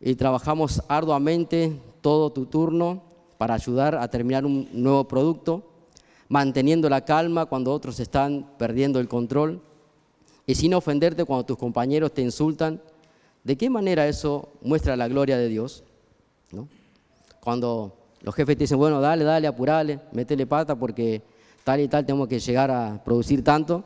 y 0.00 0.14
trabajamos 0.16 0.82
arduamente 0.88 1.80
todo 2.00 2.30
tu 2.30 2.46
turno 2.46 3.02
para 3.38 3.54
ayudar 3.54 3.94
a 3.96 4.08
terminar 4.08 4.44
un 4.44 4.68
nuevo 4.72 5.04
producto, 5.08 5.62
manteniendo 6.28 6.88
la 6.88 7.04
calma 7.04 7.46
cuando 7.46 7.72
otros 7.72 8.00
están 8.00 8.50
perdiendo 8.58 9.00
el 9.00 9.08
control 9.08 9.60
y 10.46 10.54
sin 10.54 10.74
ofenderte 10.74 11.24
cuando 11.24 11.46
tus 11.46 11.56
compañeros 11.56 12.12
te 12.12 12.22
insultan. 12.22 12.80
¿De 13.42 13.56
qué 13.56 13.68
manera 13.70 14.06
eso 14.06 14.48
muestra 14.62 14.96
la 14.96 15.08
gloria 15.08 15.36
de 15.36 15.48
Dios? 15.48 15.84
Cuando 17.40 17.96
los 18.22 18.34
jefes 18.34 18.56
te 18.56 18.64
dicen, 18.64 18.78
bueno, 18.78 19.00
dale, 19.00 19.24
dale, 19.24 19.46
apurale, 19.46 20.00
métele 20.12 20.46
pata 20.46 20.74
porque 20.74 21.22
tal 21.64 21.80
y 21.80 21.88
tal 21.88 22.06
tenemos 22.06 22.28
que 22.28 22.38
llegar 22.38 22.70
a 22.70 23.02
producir 23.02 23.42
tanto. 23.42 23.82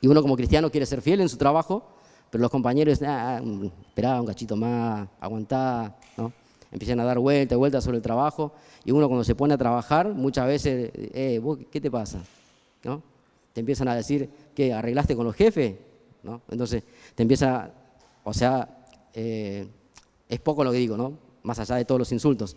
Y 0.00 0.08
uno 0.08 0.20
como 0.20 0.36
cristiano 0.36 0.70
quiere 0.70 0.86
ser 0.86 1.00
fiel 1.00 1.20
en 1.20 1.28
su 1.28 1.36
trabajo, 1.36 1.88
pero 2.30 2.42
los 2.42 2.50
compañeros, 2.50 3.00
ah, 3.02 3.40
espera 3.88 4.20
un 4.20 4.26
cachito 4.26 4.56
más, 4.56 5.08
aguantá, 5.20 5.96
¿no? 6.16 6.32
empiezan 6.70 7.00
a 7.00 7.04
dar 7.04 7.18
vueltas, 7.18 7.56
vueltas 7.56 7.82
sobre 7.82 7.96
el 7.96 8.02
trabajo, 8.02 8.52
y 8.84 8.92
uno 8.92 9.08
cuando 9.08 9.24
se 9.24 9.34
pone 9.34 9.54
a 9.54 9.58
trabajar, 9.58 10.12
muchas 10.12 10.46
veces, 10.46 10.90
eh, 10.94 11.40
¿qué 11.70 11.80
te 11.80 11.90
pasa? 11.90 12.20
¿No? 12.84 13.02
Te 13.52 13.60
empiezan 13.60 13.88
a 13.88 13.94
decir, 13.94 14.28
¿qué, 14.54 14.72
arreglaste 14.72 15.16
con 15.16 15.24
los 15.24 15.34
jefes? 15.34 15.74
¿No? 16.22 16.42
Entonces, 16.50 16.84
te 17.14 17.22
empieza, 17.22 17.70
o 18.22 18.34
sea, 18.34 18.68
eh, 19.14 19.66
es 20.28 20.40
poco 20.40 20.62
lo 20.62 20.70
que 20.70 20.78
digo, 20.78 20.96
¿no? 20.96 21.14
Más 21.42 21.58
allá 21.58 21.76
de 21.76 21.84
todos 21.84 21.98
los 21.98 22.12
insultos. 22.12 22.56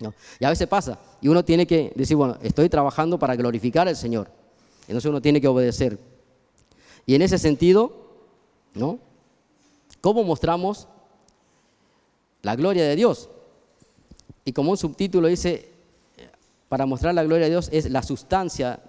¿No? 0.00 0.14
Y 0.38 0.44
a 0.44 0.50
veces 0.50 0.66
pasa, 0.68 0.98
y 1.20 1.28
uno 1.28 1.44
tiene 1.44 1.66
que 1.66 1.92
decir, 1.94 2.16
bueno, 2.16 2.36
estoy 2.42 2.68
trabajando 2.68 3.18
para 3.18 3.36
glorificar 3.36 3.88
al 3.88 3.96
Señor. 3.96 4.30
Entonces 4.82 5.08
uno 5.08 5.20
tiene 5.20 5.40
que 5.40 5.48
obedecer. 5.48 5.98
Y 7.04 7.14
en 7.14 7.22
ese 7.22 7.38
sentido, 7.38 7.92
¿no? 8.74 8.98
¿Cómo 10.00 10.24
mostramos 10.24 10.88
la 12.42 12.54
gloria 12.54 12.84
de 12.84 12.96
Dios? 12.96 13.28
Y 14.44 14.52
como 14.52 14.70
un 14.70 14.76
subtítulo 14.76 15.28
dice, 15.28 15.70
para 16.68 16.86
mostrar 16.86 17.14
la 17.14 17.24
gloria 17.24 17.46
de 17.46 17.50
Dios 17.50 17.68
es 17.72 17.90
la 17.90 18.02
sustancia 18.02 18.80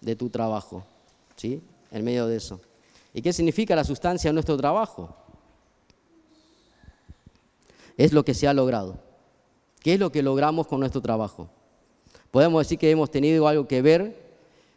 de 0.00 0.16
tu 0.16 0.28
trabajo, 0.30 0.84
¿sí? 1.36 1.62
En 1.90 2.04
medio 2.04 2.26
de 2.26 2.36
eso. 2.36 2.60
¿Y 3.12 3.22
qué 3.22 3.32
significa 3.32 3.76
la 3.76 3.84
sustancia 3.84 4.30
de 4.30 4.34
nuestro 4.34 4.56
trabajo? 4.56 5.16
Es 7.96 8.12
lo 8.12 8.24
que 8.24 8.34
se 8.34 8.48
ha 8.48 8.52
logrado. 8.52 8.98
¿Qué 9.84 9.92
es 9.92 10.00
lo 10.00 10.10
que 10.10 10.22
logramos 10.22 10.66
con 10.66 10.80
nuestro 10.80 11.02
trabajo? 11.02 11.50
Podemos 12.30 12.62
decir 12.62 12.78
que 12.78 12.90
hemos 12.90 13.10
tenido 13.10 13.46
algo 13.46 13.68
que 13.68 13.82
ver 13.82 14.16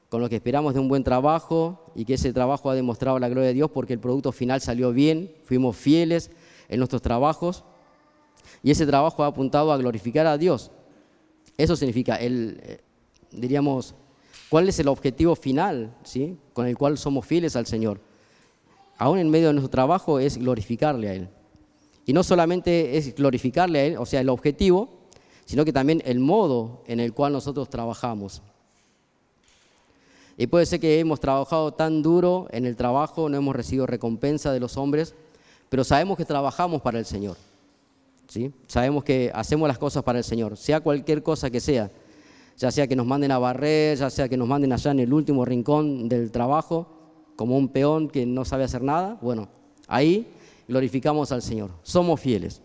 con 0.10 0.20
lo 0.20 0.28
que 0.28 0.36
esperamos 0.36 0.74
de 0.74 0.82
un 0.82 0.90
buen 0.90 1.06
trabajo 1.06 1.82
y 1.96 2.04
que 2.04 2.16
ese 2.16 2.34
trabajo 2.34 2.70
ha 2.70 2.76
demostrado 2.76 3.18
la 3.18 3.30
gloria 3.30 3.48
de 3.48 3.54
Dios 3.54 3.72
porque 3.72 3.94
el 3.94 4.00
producto 4.00 4.34
final 4.34 4.60
salió 4.60 4.92
bien, 4.92 5.32
fuimos 5.46 5.78
fieles 5.78 6.30
en 6.68 6.80
nuestros 6.80 7.02
trabajos 7.02 7.64
y 8.62 8.72
ese 8.72 8.86
trabajo 8.86 9.24
ha 9.24 9.28
apuntado 9.28 9.72
a 9.72 9.78
glorificar 9.78 10.28
a 10.28 10.38
Dios. 10.38 10.72
Eso 11.58 11.78
significa, 11.78 12.18
el, 12.18 12.60
eh, 12.64 12.82
diríamos, 13.32 13.96
cuál 14.50 14.68
es 14.68 14.78
el 14.78 14.90
objetivo 14.90 15.38
final 15.38 15.96
¿sí? 16.04 16.38
con 16.52 16.68
el 16.68 16.78
cual 16.78 16.98
somos 16.98 17.26
fieles 17.26 17.56
al 17.56 17.66
Señor. 17.66 18.02
Aún 18.98 19.20
en 19.20 19.30
medio 19.30 19.48
de 19.48 19.54
nuestro 19.54 19.72
trabajo 19.72 20.20
es 20.20 20.38
glorificarle 20.38 21.08
a 21.08 21.14
Él. 21.14 21.30
Y 22.06 22.12
no 22.12 22.24
solamente 22.24 22.98
es 22.98 23.16
glorificarle 23.16 23.80
a 23.80 23.86
Él, 23.86 23.98
o 23.98 24.06
sea, 24.06 24.20
el 24.20 24.28
objetivo, 24.28 24.97
sino 25.48 25.64
que 25.64 25.72
también 25.72 26.04
el 26.06 26.20
modo 26.20 26.84
en 26.88 27.00
el 27.00 27.14
cual 27.14 27.32
nosotros 27.32 27.70
trabajamos. 27.70 28.42
Y 30.38 30.46
puede 30.48 30.66
ser 30.66 30.82
que 30.82 31.00
hemos 31.00 31.22
trabajado 31.22 31.74
tan 31.74 32.04
duro 32.04 32.48
en 32.52 32.66
el 32.66 32.76
trabajo, 32.76 33.30
no 33.30 33.38
hemos 33.38 33.56
recibido 33.56 33.88
recompensa 33.88 34.52
de 34.52 34.60
los 34.60 34.76
hombres, 34.76 35.16
pero 35.70 35.86
sabemos 35.86 36.18
que 36.18 36.26
trabajamos 36.26 36.82
para 36.82 37.00
el 37.00 37.06
Señor. 37.06 37.38
Sabemos 38.68 39.06
que 39.06 39.32
hacemos 39.34 39.70
las 39.70 39.78
cosas 39.78 40.04
para 40.04 40.18
el 40.18 40.26
Señor, 40.26 40.58
sea 40.58 40.82
cualquier 40.82 41.24
cosa 41.24 41.50
que 41.50 41.62
sea, 41.62 41.90
ya 42.58 42.70
sea 42.70 42.86
que 42.86 42.98
nos 42.98 43.06
manden 43.06 43.32
a 43.32 43.40
barrer, 43.40 43.98
ya 43.98 44.10
sea 44.10 44.28
que 44.28 44.36
nos 44.36 44.50
manden 44.50 44.74
allá 44.74 44.92
en 44.92 45.00
el 45.00 45.14
último 45.14 45.46
rincón 45.46 46.10
del 46.10 46.30
trabajo, 46.30 46.88
como 47.38 47.58
un 47.58 47.70
peón 47.70 48.10
que 48.10 48.26
no 48.26 48.44
sabe 48.44 48.66
hacer 48.66 48.84
nada, 48.84 49.18
bueno, 49.22 49.48
ahí 49.88 50.28
glorificamos 50.68 51.32
al 51.32 51.42
Señor, 51.42 51.72
somos 51.84 52.20
fieles. 52.20 52.62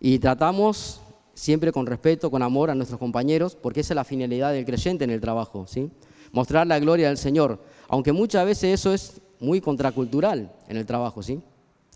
Y 0.00 0.18
tratamos 0.18 1.02
siempre 1.34 1.72
con 1.72 1.86
respeto, 1.86 2.30
con 2.30 2.42
amor 2.42 2.70
a 2.70 2.74
nuestros 2.74 2.98
compañeros, 2.98 3.54
porque 3.54 3.80
esa 3.80 3.92
es 3.92 3.96
la 3.96 4.04
finalidad 4.04 4.52
del 4.52 4.64
creyente 4.64 5.04
en 5.04 5.10
el 5.10 5.20
trabajo, 5.20 5.66
¿sí? 5.66 5.90
Mostrar 6.32 6.66
la 6.66 6.78
gloria 6.78 7.08
del 7.08 7.18
Señor, 7.18 7.60
aunque 7.88 8.12
muchas 8.12 8.46
veces 8.46 8.80
eso 8.80 8.92
es 8.94 9.20
muy 9.40 9.60
contracultural 9.60 10.52
en 10.68 10.76
el 10.76 10.86
trabajo, 10.86 11.22
¿sí? 11.22 11.40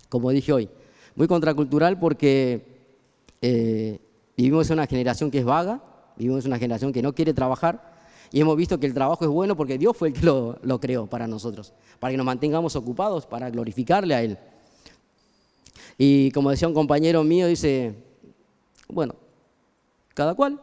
Como 0.08 0.30
dije 0.30 0.52
hoy, 0.52 0.68
muy 1.14 1.26
contracultural 1.26 1.98
porque 1.98 2.92
eh, 3.40 4.00
vivimos 4.36 4.68
en 4.68 4.74
una 4.74 4.86
generación 4.86 5.30
que 5.30 5.38
es 5.38 5.44
vaga, 5.44 5.82
vivimos 6.16 6.44
en 6.44 6.50
una 6.50 6.58
generación 6.58 6.92
que 6.92 7.02
no 7.02 7.14
quiere 7.14 7.32
trabajar 7.32 7.94
y 8.32 8.40
hemos 8.40 8.56
visto 8.56 8.78
que 8.78 8.86
el 8.86 8.94
trabajo 8.94 9.24
es 9.24 9.30
bueno 9.30 9.56
porque 9.56 9.78
Dios 9.78 9.96
fue 9.96 10.08
el 10.08 10.14
que 10.14 10.26
lo, 10.26 10.58
lo 10.62 10.80
creó 10.80 11.06
para 11.06 11.26
nosotros, 11.26 11.72
para 12.00 12.10
que 12.10 12.16
nos 12.16 12.26
mantengamos 12.26 12.76
ocupados, 12.76 13.26
para 13.26 13.48
glorificarle 13.50 14.14
a 14.14 14.22
Él. 14.22 14.38
Y 15.96 16.30
como 16.32 16.50
decía 16.50 16.68
un 16.68 16.74
compañero 16.74 17.22
mío, 17.24 17.46
dice, 17.46 17.94
bueno, 18.88 19.14
cada 20.14 20.34
cual 20.34 20.60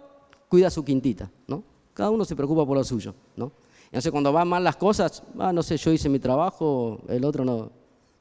cuida 0.50 0.70
su 0.70 0.84
quintita, 0.84 1.32
¿no? 1.48 1.64
Cada 1.94 2.10
uno 2.10 2.26
se 2.26 2.36
preocupa 2.36 2.66
por 2.66 2.78
lo 2.78 2.84
suyo, 2.84 3.14
¿no? 3.36 3.52
Entonces 3.86 4.12
cuando 4.12 4.32
van 4.32 4.48
mal 4.48 4.64
las 4.64 4.76
cosas, 4.76 5.24
ah, 5.38 5.52
no 5.52 5.64
sé, 5.64 5.78
yo 5.78 5.92
hice 5.92 6.10
mi 6.10 6.20
trabajo, 6.20 7.00
el 7.10 7.26
otro 7.26 7.44
no, 7.44 7.72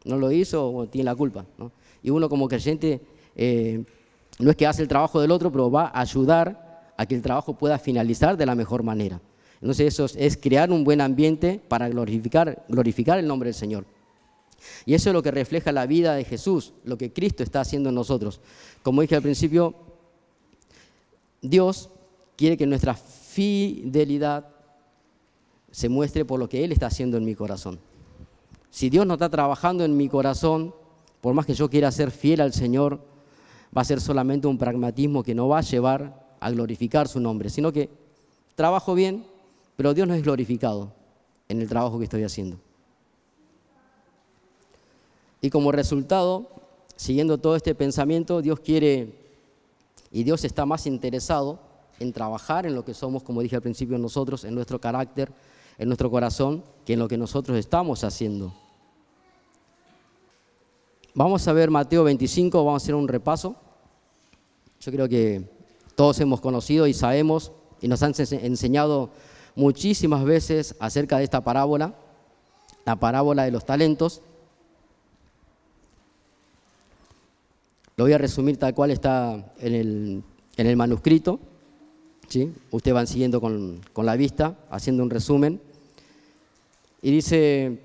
no 0.05 0.17
lo 0.17 0.33
hizo, 0.33 0.89
tiene 0.91 1.05
la 1.05 1.15
culpa, 1.15 1.45
¿no? 1.59 1.71
y 2.03 2.11
uno 2.11 2.29
como 2.29 2.49
creyente 2.49 3.01
eh, 3.37 3.85
no 4.39 4.51
es 4.51 4.57
que 4.57 4.67
hace 4.67 4.83
el 4.83 4.89
trabajo 4.89 5.21
del 5.21 5.31
otro, 5.31 5.51
pero 5.53 5.71
va 5.71 5.87
a 5.87 6.01
ayudar 6.01 6.93
a 6.97 7.07
que 7.07 7.15
el 7.15 7.23
trabajo 7.23 7.55
pueda 7.55 7.79
finalizar 7.79 8.37
de 8.37 8.47
la 8.47 8.55
mejor 8.55 8.83
manera. 8.83 9.21
Entonces 9.61 9.95
eso 9.95 10.07
es, 10.19 10.37
crear 10.37 10.71
un 10.71 10.85
buen 10.85 11.01
ambiente 11.01 11.61
para 11.69 11.89
glorificar, 11.89 12.65
glorificar 12.69 13.19
el 13.19 13.27
nombre 13.27 13.49
del 13.49 13.55
Señor. 13.55 13.85
Y 14.85 14.95
eso 14.95 15.11
es 15.11 15.15
lo 15.15 15.23
que 15.23 15.31
refleja 15.31 15.73
la 15.73 15.87
vida 15.87 16.15
de 16.15 16.25
Jesús, 16.25 16.73
lo 16.85 16.99
que 16.99 17.13
Cristo 17.13 17.43
está 17.43 17.61
haciendo 17.61 17.89
en 17.89 17.95
nosotros. 17.95 18.41
Como 18.83 19.03
dije 19.03 19.17
al 19.17 19.23
principio, 19.23 19.75
Dios 21.43 21.91
quiere 22.37 22.57
que 22.57 22.67
nuestra 22.67 22.95
fidelidad 22.95 24.49
se 25.71 25.89
muestre 25.89 26.25
por 26.25 26.39
lo 26.39 26.49
que 26.49 26.65
Él 26.65 26.73
está 26.73 26.87
haciendo 26.87 27.17
en 27.17 27.25
mi 27.25 27.35
corazón. 27.35 27.79
Si 28.71 28.91
Dios 28.91 29.07
no 29.07 29.15
está 29.15 29.29
trabajando 29.29 29.85
en 29.85 29.97
mi 29.97 30.09
corazón, 30.09 30.75
por 31.21 31.35
más 31.35 31.47
que 31.47 31.55
yo 31.55 31.69
quiera 31.69 31.91
ser 31.91 32.11
fiel 32.11 32.41
al 32.41 32.53
Señor, 32.53 33.01
va 33.77 33.83
a 33.83 33.85
ser 33.85 34.01
solamente 34.01 34.47
un 34.47 34.59
pragmatismo 34.59 35.23
que 35.23 35.35
no 35.35 35.49
va 35.49 35.59
a 35.59 35.63
llevar 35.63 36.37
a 36.41 36.51
glorificar 36.51 37.09
su 37.09 37.21
nombre, 37.21 37.51
sino 37.51 37.73
que 37.73 37.89
trabajo 38.55 38.95
bien, 38.95 39.25
pero 39.77 39.95
Dios 39.95 40.09
no 40.09 40.15
es 40.15 40.23
glorificado 40.23 40.93
en 41.49 41.61
el 41.61 41.69
trabajo 41.69 41.99
que 41.99 42.05
estoy 42.05 42.23
haciendo. 42.23 42.59
Y 45.41 45.51
como 45.51 45.73
resultado, 45.73 46.49
siguiendo 46.97 47.39
todo 47.39 47.57
este 47.57 47.75
pensamiento, 47.75 48.43
Dios 48.43 48.61
quiere 48.61 49.15
y 50.11 50.25
Dios 50.25 50.45
está 50.45 50.67
más 50.67 50.87
interesado 50.87 51.61
en 51.99 52.13
trabajar 52.13 52.67
en 52.67 52.75
lo 52.75 52.85
que 52.85 52.95
somos, 52.95 53.23
como 53.23 53.43
dije 53.43 53.57
al 53.57 53.63
principio, 53.63 53.97
nosotros, 53.99 54.45
en 54.45 54.55
nuestro 54.55 54.81
carácter, 54.81 55.33
en 55.79 55.89
nuestro 55.89 56.11
corazón, 56.11 56.65
que 56.85 56.95
en 56.95 56.99
lo 56.99 57.09
que 57.09 57.17
nosotros 57.17 57.57
estamos 57.59 58.05
haciendo. 58.05 58.53
Vamos 61.15 61.47
a 61.49 61.53
ver 61.53 61.71
Mateo 61.71 62.05
25, 62.05 62.65
vamos 62.65 62.83
a 62.83 62.85
hacer 62.85 62.95
un 62.95 63.09
repaso. 63.09 63.57
Yo 64.81 64.93
creo 64.93 65.09
que 65.09 65.49
todos 65.95 66.21
hemos 66.21 66.41
conocido 66.41 66.87
y 66.87 66.95
sabemos 66.95 67.53
y 67.81 67.89
nos 67.89 68.03
han 68.03 68.15
enseñado 68.17 69.11
muchísimas 69.55 70.25
veces 70.25 70.75
acerca 70.81 71.19
de 71.19 71.25
esta 71.25 71.43
parábola, 71.43 71.95
la 72.87 72.97
parábola 72.97 73.45
de 73.45 73.51
los 73.51 73.65
talentos. 73.65 74.23
Lo 78.01 78.05
voy 78.05 78.15
a 78.15 78.19
resumir 78.19 78.57
tal 78.57 78.73
cual 78.73 78.93
está 78.93 79.53
en 79.61 79.75
el, 79.75 80.23
en 80.57 80.67
el 80.67 80.75
manuscrito. 80.75 81.39
¿sí? 82.29 82.51
Ustedes 82.71 82.95
van 82.95 83.07
siguiendo 83.07 83.43
con, 83.43 83.83
con 83.93 84.07
la 84.07 84.17
vista, 84.17 84.57
haciendo 84.71 85.03
un 85.03 85.11
resumen. 85.11 85.61
Y 87.03 87.11
dice, 87.11 87.79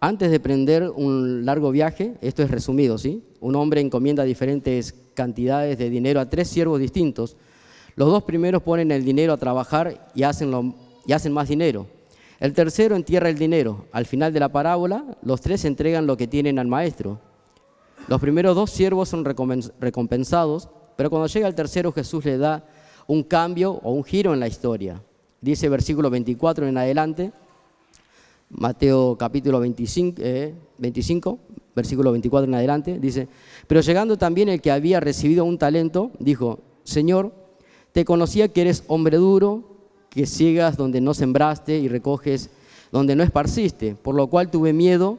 antes 0.00 0.30
de 0.30 0.40
prender 0.40 0.88
un 0.96 1.44
largo 1.44 1.70
viaje, 1.72 2.14
esto 2.22 2.42
es 2.42 2.50
resumido, 2.50 2.96
¿sí? 2.96 3.22
Un 3.40 3.54
hombre 3.56 3.82
encomienda 3.82 4.24
diferentes 4.24 4.94
cantidades 5.12 5.76
de 5.76 5.90
dinero 5.90 6.20
a 6.20 6.30
tres 6.30 6.48
siervos 6.48 6.80
distintos. 6.80 7.36
Los 7.96 8.08
dos 8.08 8.22
primeros 8.22 8.62
ponen 8.62 8.90
el 8.92 9.04
dinero 9.04 9.34
a 9.34 9.36
trabajar 9.36 10.10
y 10.14 10.22
hacen, 10.22 10.74
y 11.04 11.12
hacen 11.12 11.34
más 11.34 11.50
dinero. 11.50 11.86
El 12.40 12.54
tercero 12.54 12.96
entierra 12.96 13.28
el 13.28 13.36
dinero. 13.36 13.88
Al 13.92 14.06
final 14.06 14.32
de 14.32 14.40
la 14.40 14.48
parábola, 14.48 15.04
los 15.20 15.42
tres 15.42 15.66
entregan 15.66 16.06
lo 16.06 16.16
que 16.16 16.26
tienen 16.26 16.58
al 16.58 16.66
maestro. 16.66 17.20
Los 18.08 18.20
primeros 18.20 18.56
dos 18.56 18.70
siervos 18.70 19.08
son 19.08 19.24
recompensados, 19.24 20.68
pero 20.96 21.08
cuando 21.08 21.26
llega 21.28 21.48
el 21.48 21.54
tercero 21.54 21.92
Jesús 21.92 22.24
le 22.24 22.36
da 22.36 22.64
un 23.06 23.22
cambio 23.22 23.72
o 23.82 23.92
un 23.92 24.04
giro 24.04 24.34
en 24.34 24.40
la 24.40 24.48
historia. 24.48 25.02
Dice 25.40 25.68
versículo 25.68 26.10
24 26.10 26.66
en 26.66 26.78
adelante, 26.78 27.32
Mateo 28.50 29.16
capítulo 29.16 29.60
25, 29.60 30.20
25, 30.78 31.38
eh, 31.40 31.54
versículo 31.74 32.12
24 32.12 32.48
en 32.48 32.54
adelante, 32.54 32.98
dice, 32.98 33.28
pero 33.66 33.80
llegando 33.80 34.18
también 34.18 34.48
el 34.48 34.60
que 34.60 34.70
había 34.70 35.00
recibido 35.00 35.44
un 35.44 35.58
talento, 35.58 36.10
dijo, 36.18 36.60
Señor, 36.84 37.32
te 37.92 38.04
conocía 38.04 38.48
que 38.48 38.60
eres 38.62 38.84
hombre 38.88 39.16
duro, 39.16 39.64
que 40.10 40.26
ciegas 40.26 40.76
donde 40.76 41.00
no 41.00 41.14
sembraste 41.14 41.78
y 41.78 41.88
recoges 41.88 42.50
donde 42.90 43.16
no 43.16 43.22
esparciste, 43.22 43.94
por 43.94 44.14
lo 44.14 44.26
cual 44.26 44.50
tuve 44.50 44.72
miedo 44.72 45.18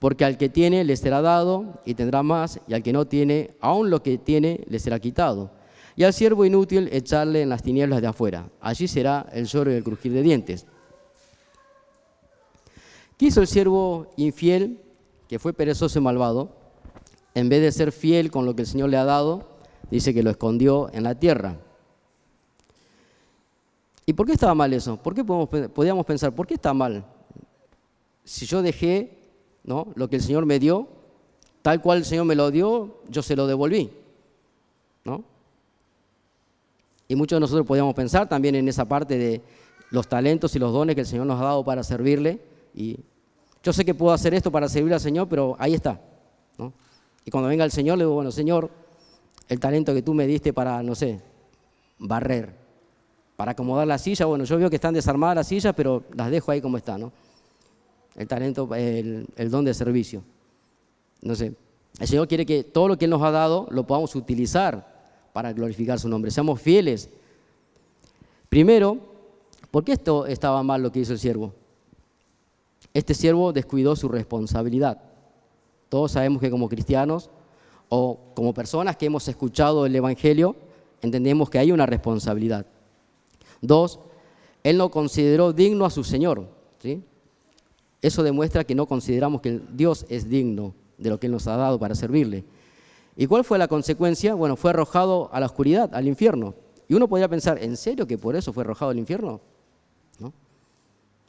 porque 0.00 0.24
al 0.24 0.38
que 0.38 0.48
tiene 0.48 0.82
le 0.82 0.96
será 0.96 1.20
dado 1.20 1.78
y 1.84 1.94
tendrá 1.94 2.22
más, 2.22 2.58
y 2.66 2.72
al 2.72 2.82
que 2.82 2.92
no 2.92 3.06
tiene, 3.06 3.54
aún 3.60 3.90
lo 3.90 4.02
que 4.02 4.16
tiene 4.16 4.64
le 4.66 4.78
será 4.78 4.98
quitado. 4.98 5.52
Y 5.94 6.04
al 6.04 6.14
siervo 6.14 6.46
inútil 6.46 6.88
echarle 6.90 7.42
en 7.42 7.50
las 7.50 7.62
tinieblas 7.62 8.00
de 8.00 8.06
afuera. 8.06 8.48
Allí 8.62 8.88
será 8.88 9.26
el 9.30 9.44
lloro 9.44 9.70
y 9.70 9.74
el 9.74 9.84
crujir 9.84 10.12
de 10.12 10.22
dientes. 10.22 10.66
¿Qué 13.18 13.26
hizo 13.26 13.42
el 13.42 13.46
siervo 13.46 14.10
infiel, 14.16 14.80
que 15.28 15.38
fue 15.38 15.52
perezoso 15.52 15.98
y 15.98 16.02
malvado? 16.02 16.56
En 17.34 17.50
vez 17.50 17.60
de 17.60 17.70
ser 17.70 17.92
fiel 17.92 18.30
con 18.30 18.46
lo 18.46 18.56
que 18.56 18.62
el 18.62 18.68
Señor 18.68 18.88
le 18.88 18.96
ha 18.96 19.04
dado, 19.04 19.50
dice 19.90 20.14
que 20.14 20.22
lo 20.22 20.30
escondió 20.30 20.88
en 20.94 21.02
la 21.02 21.14
tierra. 21.14 21.58
¿Y 24.06 24.14
por 24.14 24.24
qué 24.24 24.32
estaba 24.32 24.54
mal 24.54 24.72
eso? 24.72 24.96
¿Por 24.96 25.14
qué 25.14 25.22
podíamos 25.22 26.06
pensar, 26.06 26.34
por 26.34 26.46
qué 26.46 26.54
está 26.54 26.72
mal? 26.72 27.04
Si 28.24 28.46
yo 28.46 28.62
dejé 28.62 29.19
¿no? 29.64 29.88
Lo 29.94 30.08
que 30.08 30.16
el 30.16 30.22
Señor 30.22 30.46
me 30.46 30.58
dio, 30.58 30.88
tal 31.62 31.80
cual 31.82 31.98
el 31.98 32.04
Señor 32.04 32.24
me 32.24 32.34
lo 32.34 32.50
dio, 32.50 33.00
yo 33.08 33.22
se 33.22 33.36
lo 33.36 33.46
devolví, 33.46 33.90
¿no? 35.04 35.24
Y 37.08 37.16
muchos 37.16 37.36
de 37.36 37.40
nosotros 37.40 37.66
podíamos 37.66 37.94
pensar 37.94 38.28
también 38.28 38.54
en 38.54 38.68
esa 38.68 38.84
parte 38.84 39.18
de 39.18 39.42
los 39.90 40.06
talentos 40.06 40.54
y 40.54 40.58
los 40.58 40.72
dones 40.72 40.94
que 40.94 41.00
el 41.00 41.06
Señor 41.06 41.26
nos 41.26 41.40
ha 41.40 41.44
dado 41.44 41.64
para 41.64 41.82
servirle. 41.82 42.40
Y 42.72 43.00
yo 43.62 43.72
sé 43.72 43.84
que 43.84 43.94
puedo 43.94 44.12
hacer 44.12 44.32
esto 44.32 44.52
para 44.52 44.68
servir 44.68 44.94
al 44.94 45.00
Señor, 45.00 45.28
pero 45.28 45.56
ahí 45.58 45.74
está. 45.74 46.00
Y 47.24 47.30
cuando 47.30 47.48
venga 47.48 47.64
el 47.64 47.70
Señor, 47.70 47.98
le 47.98 48.04
digo, 48.04 48.14
bueno, 48.14 48.30
Señor, 48.30 48.70
el 49.48 49.60
talento 49.60 49.92
que 49.92 50.02
tú 50.02 50.14
me 50.14 50.26
diste 50.26 50.52
para, 50.52 50.82
no 50.82 50.94
sé, 50.94 51.20
barrer, 51.98 52.54
para 53.36 53.52
acomodar 53.52 53.86
la 53.86 53.98
silla, 53.98 54.26
bueno, 54.26 54.44
yo 54.44 54.56
veo 54.56 54.70
que 54.70 54.76
están 54.76 54.94
desarmadas 54.94 55.36
las 55.36 55.48
sillas, 55.48 55.74
pero 55.76 56.04
las 56.14 56.30
dejo 56.30 56.52
ahí 56.52 56.60
como 56.60 56.76
están. 56.76 57.10
El 58.20 58.28
talento, 58.28 58.68
el, 58.74 59.50
don 59.50 59.64
de 59.64 59.72
servicio. 59.72 60.22
No 61.22 61.34
sé, 61.34 61.54
el 61.98 62.06
Señor 62.06 62.28
quiere 62.28 62.44
que 62.44 62.64
todo 62.64 62.86
lo 62.86 62.98
que 62.98 63.06
Él 63.06 63.10
nos 63.10 63.22
ha 63.22 63.30
dado 63.30 63.66
lo 63.70 63.86
podamos 63.86 64.14
utilizar 64.14 64.86
para 65.32 65.54
glorificar 65.54 65.98
su 65.98 66.06
nombre. 66.06 66.30
Seamos 66.30 66.60
fieles. 66.60 67.08
Primero, 68.50 68.98
¿por 69.70 69.84
qué 69.84 69.92
esto 69.92 70.26
estaba 70.26 70.62
mal 70.62 70.82
lo 70.82 70.92
que 70.92 71.00
hizo 71.00 71.14
el 71.14 71.18
siervo? 71.18 71.54
Este 72.92 73.14
siervo 73.14 73.54
descuidó 73.54 73.96
su 73.96 74.06
responsabilidad. 74.06 75.00
Todos 75.88 76.12
sabemos 76.12 76.42
que 76.42 76.50
como 76.50 76.68
cristianos 76.68 77.30
o 77.88 78.18
como 78.34 78.52
personas 78.52 78.98
que 78.98 79.06
hemos 79.06 79.26
escuchado 79.28 79.86
el 79.86 79.96
Evangelio, 79.96 80.56
entendemos 81.00 81.48
que 81.48 81.58
hay 81.58 81.72
una 81.72 81.86
responsabilidad. 81.86 82.66
Dos, 83.62 83.98
él 84.62 84.76
no 84.76 84.90
consideró 84.90 85.54
digno 85.54 85.86
a 85.86 85.90
su 85.90 86.04
Señor. 86.04 86.46
¿sí? 86.82 87.02
Eso 88.02 88.22
demuestra 88.22 88.64
que 88.64 88.74
no 88.74 88.86
consideramos 88.86 89.40
que 89.40 89.60
Dios 89.72 90.06
es 90.08 90.28
digno 90.28 90.74
de 90.96 91.10
lo 91.10 91.20
que 91.20 91.26
Él 91.26 91.32
nos 91.32 91.46
ha 91.46 91.56
dado 91.56 91.78
para 91.78 91.94
servirle. 91.94 92.44
¿Y 93.16 93.26
cuál 93.26 93.44
fue 93.44 93.58
la 93.58 93.68
consecuencia? 93.68 94.34
Bueno, 94.34 94.56
fue 94.56 94.70
arrojado 94.70 95.28
a 95.32 95.40
la 95.40 95.46
oscuridad, 95.46 95.94
al 95.94 96.08
infierno. 96.08 96.54
Y 96.88 96.94
uno 96.94 97.08
podría 97.08 97.28
pensar, 97.28 97.62
¿en 97.62 97.76
serio 97.76 98.06
que 98.06 98.18
por 98.18 98.34
eso 98.34 98.52
fue 98.52 98.62
arrojado 98.62 98.90
al 98.90 98.98
infierno? 98.98 99.40
¿No? 100.18 100.32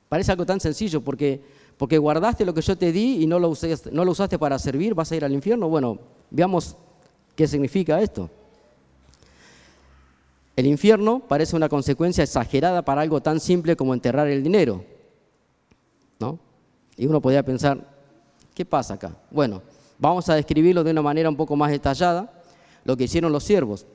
Parece 0.07 0.31
algo 0.31 0.45
tan 0.45 0.59
sencillo, 0.59 1.01
porque, 1.01 1.41
porque 1.77 1.97
guardaste 1.97 2.45
lo 2.45 2.53
que 2.53 2.61
yo 2.61 2.77
te 2.77 2.91
di 2.91 3.21
y 3.21 3.27
no 3.27 3.39
lo, 3.39 3.49
usaste, 3.49 3.91
no 3.91 4.05
lo 4.05 4.11
usaste 4.11 4.39
para 4.39 4.57
servir, 4.57 4.93
vas 4.93 5.11
a 5.11 5.15
ir 5.15 5.25
al 5.25 5.33
infierno. 5.33 5.67
Bueno, 5.67 5.99
veamos 6.29 6.75
qué 7.35 7.47
significa 7.47 8.01
esto. 8.01 8.29
El 10.55 10.67
infierno 10.67 11.21
parece 11.27 11.55
una 11.55 11.69
consecuencia 11.69 12.23
exagerada 12.23 12.83
para 12.83 13.01
algo 13.01 13.21
tan 13.21 13.39
simple 13.39 13.75
como 13.75 13.93
enterrar 13.93 14.27
el 14.27 14.43
dinero. 14.43 14.83
Y 17.01 17.07
uno 17.07 17.19
podría 17.19 17.41
pensar, 17.41 17.83
¿qué 18.53 18.63
pasa 18.63 18.93
acá? 18.93 19.17
Bueno, 19.31 19.63
vamos 19.97 20.29
a 20.29 20.35
describirlo 20.35 20.83
de 20.83 20.91
una 20.91 21.01
manera 21.01 21.29
un 21.29 21.35
poco 21.35 21.55
más 21.55 21.71
detallada, 21.71 22.31
lo 22.83 22.95
que 22.95 23.05
hicieron 23.05 23.31
los 23.31 23.43
siervos. 23.43 23.87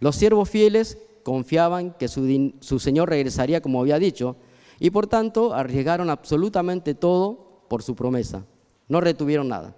Los 0.00 0.16
siervos 0.16 0.50
fieles 0.50 0.98
confiaban 1.22 1.92
que 1.92 2.08
su, 2.08 2.80
Señor 2.80 3.10
regresaría 3.10 3.60
como 3.60 3.80
había 3.80 4.00
dicho, 4.00 4.34
y 4.80 4.90
por 4.90 5.06
tanto 5.06 5.54
arriesgaron 5.54 6.10
absolutamente 6.10 6.94
todo 6.94 7.62
por 7.68 7.84
su 7.84 7.94
promesa. 7.94 8.42
No 8.88 9.00
retuvieron 9.00 9.46
nada. 9.46 9.76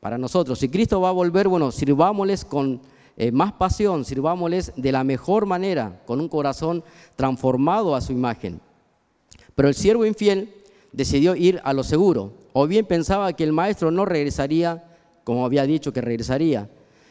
Para 0.00 0.18
nosotros, 0.18 0.58
si 0.58 0.68
Cristo 0.68 1.00
va 1.00 1.10
a 1.10 1.12
volver, 1.12 1.46
bueno, 1.46 1.70
sirvámosles 1.70 2.44
con 2.44 2.80
eh, 3.16 3.30
más 3.30 3.52
pasión, 3.52 4.04
sirvámosles 4.04 4.72
de 4.74 4.90
la 4.90 5.04
mejor 5.04 5.46
manera, 5.46 6.02
con 6.04 6.20
un 6.20 6.28
corazón 6.28 6.82
transformado 7.14 7.94
a 7.94 8.00
su 8.00 8.10
imagen. 8.10 8.60
Pero 9.54 9.68
el 9.68 9.74
siervo 9.76 10.04
infiel 10.04 10.56
decidió 10.92 11.34
ir 11.36 11.60
a 11.64 11.72
lo 11.72 11.82
seguro, 11.84 12.34
o 12.52 12.66
bien 12.66 12.86
pensaba 12.86 13.32
que 13.32 13.44
el 13.44 13.52
maestro 13.52 13.90
no 13.90 14.04
regresaría 14.04 14.84
como 15.24 15.44
había 15.44 15.64
dicho 15.64 15.92
que 15.92 16.00
regresaría, 16.00 16.68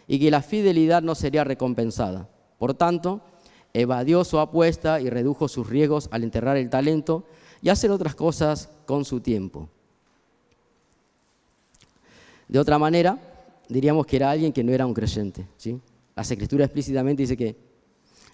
y 0.07 0.19
que 0.19 0.31
la 0.31 0.41
fidelidad 0.41 1.01
no 1.01 1.15
sería 1.15 1.43
recompensada. 1.43 2.27
Por 2.57 2.73
tanto, 2.73 3.21
evadió 3.73 4.23
su 4.23 4.39
apuesta 4.39 4.99
y 4.99 5.09
redujo 5.09 5.47
sus 5.47 5.69
riesgos 5.69 6.09
al 6.11 6.23
enterrar 6.23 6.57
el 6.57 6.69
talento 6.69 7.23
y 7.61 7.69
hacer 7.69 7.91
otras 7.91 8.15
cosas 8.15 8.69
con 8.85 9.05
su 9.05 9.21
tiempo. 9.21 9.69
De 12.47 12.59
otra 12.59 12.79
manera, 12.79 13.17
diríamos 13.69 14.05
que 14.07 14.15
era 14.15 14.31
alguien 14.31 14.51
que 14.51 14.63
no 14.63 14.73
era 14.73 14.85
un 14.85 14.93
creyente. 14.93 15.47
¿sí? 15.55 15.79
La 16.15 16.23
escritura 16.23 16.65
explícitamente 16.65 17.23
dice 17.23 17.37
que 17.37 17.55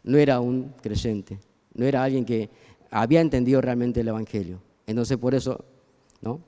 no 0.04 0.18
era 0.18 0.40
un 0.40 0.74
creyente, 0.82 1.38
no 1.74 1.86
era 1.86 2.04
alguien 2.04 2.24
que 2.24 2.50
había 2.90 3.20
entendido 3.20 3.60
realmente 3.60 4.00
el 4.00 4.08
Evangelio. 4.08 4.60
Entonces 4.88 5.18
por 5.18 5.36
eso, 5.36 5.66
¿no? 6.22 6.40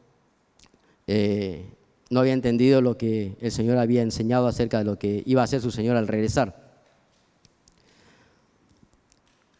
Eh, 1.08 1.65
no 2.10 2.19
había 2.19 2.34
entendido 2.34 2.82
lo 2.82 2.97
que 2.97 3.36
el 3.41 3.52
Señor 3.52 3.78
había 3.78 4.02
enseñado 4.02 4.47
acerca 4.47 4.80
de 4.80 4.86
lo 4.86 4.97
que 4.97 5.23
iba 5.26 5.41
a 5.41 5.45
hacer 5.45 5.62
su 5.62 5.71
Señor 5.71 5.97
al 5.97 6.08
regresar. 6.08 6.67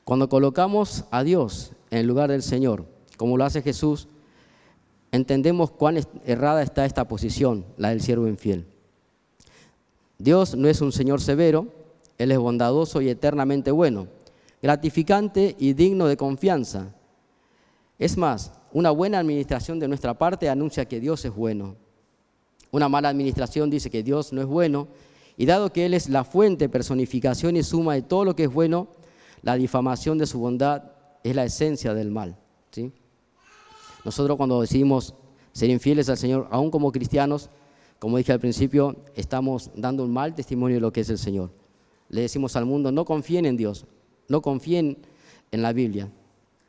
Cuando 0.04 0.30
colocamos 0.30 1.04
a 1.12 1.24
Dios 1.24 1.74
en 1.92 2.00
el 2.00 2.08
lugar 2.08 2.30
del 2.32 2.42
Señor, 2.42 2.86
como 3.18 3.36
lo 3.36 3.44
hace 3.44 3.62
Jesús, 3.62 4.08
entendemos 5.12 5.72
cuán 5.72 6.00
errada 6.26 6.64
está 6.64 6.86
esta 6.86 7.08
posición, 7.08 7.66
la 7.76 7.90
del 7.90 8.02
siervo 8.02 8.28
infiel. 8.28 8.66
Dios 10.18 10.56
no 10.56 10.68
es 10.68 10.82
un 10.82 10.92
Señor 10.92 11.22
severo, 11.22 11.68
Él 12.18 12.32
es 12.32 12.38
bondadoso 12.38 13.02
y 13.02 13.10
eternamente 13.10 13.72
bueno, 13.72 14.08
gratificante 14.62 15.56
y 15.60 15.74
digno 15.74 16.08
de 16.08 16.18
confianza. 16.18 16.94
Es 18.00 18.18
más, 18.18 18.52
una 18.72 18.92
buena 18.92 19.20
administración 19.20 19.80
de 19.80 19.88
nuestra 19.88 20.18
parte 20.18 20.50
anuncia 20.50 20.86
que 20.86 21.00
Dios 21.00 21.26
es 21.26 21.34
bueno. 21.34 21.76
Una 22.72 22.90
mala 22.90 23.10
administración 23.10 23.70
dice 23.70 23.90
que 23.90 24.04
Dios 24.04 24.34
no 24.34 24.42
es 24.42 24.48
bueno, 24.48 24.88
y 25.38 25.46
dado 25.46 25.72
que 25.72 25.86
Él 25.86 25.94
es 25.94 26.10
la 26.10 26.24
fuente, 26.24 26.70
personificación 26.70 27.56
y 27.56 27.64
suma 27.64 27.94
de 27.94 28.02
todo 28.02 28.26
lo 28.26 28.36
que 28.36 28.44
es 28.44 28.54
bueno, 28.54 28.88
la 29.42 29.56
difamación 29.56 30.18
de 30.18 30.26
su 30.26 30.40
bondad 30.40 30.92
es 31.24 31.36
la 31.36 31.46
esencia 31.46 31.94
del 31.94 32.12
mal. 32.12 32.38
¿sí? 32.72 32.92
Nosotros 34.04 34.38
cuando 34.38 34.62
decidimos 34.62 35.14
ser 35.52 35.70
infieles 35.70 36.10
al 36.10 36.18
Señor, 36.18 36.48
aún 36.52 36.72
como 36.72 36.92
cristianos, 36.92 37.50
como 38.00 38.18
dije 38.18 38.32
al 38.32 38.40
principio, 38.40 38.96
estamos 39.16 39.72
dando 39.76 40.04
un 40.04 40.14
mal 40.14 40.36
testimonio 40.36 40.78
de 40.78 40.82
lo 40.82 40.92
que 40.92 41.02
es 41.02 41.10
el 41.10 41.18
Señor. 41.18 41.52
Le 42.10 42.22
decimos 42.22 42.56
al 42.56 42.66
mundo, 42.66 42.92
no 42.92 43.06
confíen 43.06 43.46
en 43.46 43.58
Dios, 43.58 43.86
no 44.28 44.42
confíen 44.42 44.98
en 45.52 45.62
la 45.62 45.74
Biblia, 45.74 46.12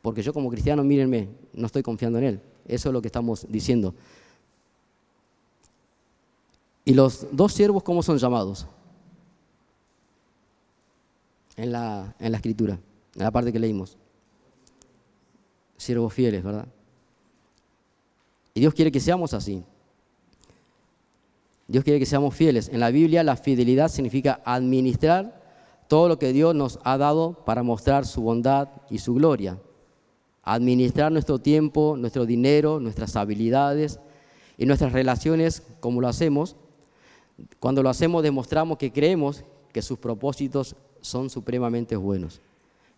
porque 0.01 0.21
yo 0.21 0.33
como 0.33 0.49
cristiano, 0.49 0.83
mírenme, 0.83 1.29
no 1.53 1.65
estoy 1.65 1.83
confiando 1.83 2.17
en 2.19 2.23
Él. 2.25 2.41
Eso 2.65 2.89
es 2.89 2.93
lo 2.93 3.01
que 3.01 3.07
estamos 3.07 3.45
diciendo. 3.49 3.93
¿Y 6.85 6.93
los 6.93 7.27
dos 7.31 7.53
siervos 7.53 7.83
cómo 7.83 8.01
son 8.01 8.17
llamados? 8.17 8.65
En 11.55 11.71
la, 11.71 12.15
en 12.19 12.31
la 12.31 12.37
escritura, 12.37 12.79
en 13.15 13.23
la 13.23 13.31
parte 13.31 13.51
que 13.51 13.59
leímos. 13.59 13.97
Siervos 15.77 16.13
fieles, 16.13 16.43
¿verdad? 16.43 16.67
Y 18.53 18.61
Dios 18.61 18.73
quiere 18.73 18.91
que 18.91 18.99
seamos 18.99 19.33
así. 19.33 19.63
Dios 21.67 21.83
quiere 21.83 21.99
que 21.99 22.05
seamos 22.05 22.33
fieles. 22.33 22.69
En 22.69 22.79
la 22.79 22.89
Biblia 22.89 23.23
la 23.23 23.35
fidelidad 23.35 23.89
significa 23.89 24.41
administrar 24.45 25.39
todo 25.87 26.07
lo 26.07 26.17
que 26.17 26.33
Dios 26.33 26.55
nos 26.55 26.79
ha 26.83 26.97
dado 26.97 27.33
para 27.45 27.63
mostrar 27.63 28.05
su 28.05 28.21
bondad 28.21 28.69
y 28.89 28.99
su 28.99 29.13
gloria. 29.13 29.59
Administrar 30.51 31.11
nuestro 31.11 31.37
tiempo, 31.37 31.95
nuestro 31.95 32.25
dinero, 32.25 32.79
nuestras 32.79 33.15
habilidades 33.15 33.99
y 34.57 34.65
nuestras 34.65 34.93
relaciones 34.93 35.61
como 35.79 36.01
lo 36.01 36.07
hacemos. 36.07 36.55
Cuando 37.59 37.83
lo 37.83 37.89
hacemos 37.89 38.23
demostramos 38.23 38.79
que 38.79 38.91
creemos 38.91 39.43
que 39.71 39.83
sus 39.83 39.99
propósitos 39.99 40.75
son 41.01 41.29
supremamente 41.29 41.95
buenos. 41.95 42.41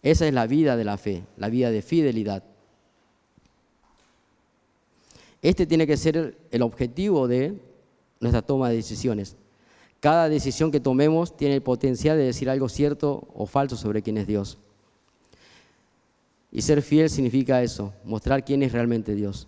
Esa 0.01 0.25
es 0.25 0.33
la 0.33 0.47
vida 0.47 0.77
de 0.77 0.85
la 0.85 0.97
fe, 0.97 1.23
la 1.35 1.49
vida 1.49 1.71
de 1.71 1.81
fidelidad. 1.81 2.41
Este 5.41 5.65
tiene 5.65 5.85
que 5.85 5.97
ser 5.97 6.37
el 6.51 6.61
objetivo 6.61 7.27
de 7.27 7.59
nuestra 8.21 8.41
toma 8.41 8.69
de 8.69 8.77
decisiones. 8.77 9.35
Cada 9.99 10.29
decisión 10.29 10.71
que 10.71 10.79
tomemos 10.79 11.35
tiene 11.35 11.55
el 11.55 11.61
potencial 11.61 12.15
de 12.15 12.23
decir 12.23 12.49
algo 12.49 12.69
cierto 12.69 13.27
o 13.35 13.45
falso 13.45 13.75
sobre 13.75 14.01
quién 14.01 14.17
es 14.17 14.25
Dios. 14.25 14.57
Y 16.51 16.61
ser 16.61 16.81
fiel 16.81 17.09
significa 17.09 17.63
eso, 17.63 17.93
mostrar 18.03 18.43
quién 18.43 18.61
es 18.63 18.73
realmente 18.73 19.15
Dios. 19.15 19.47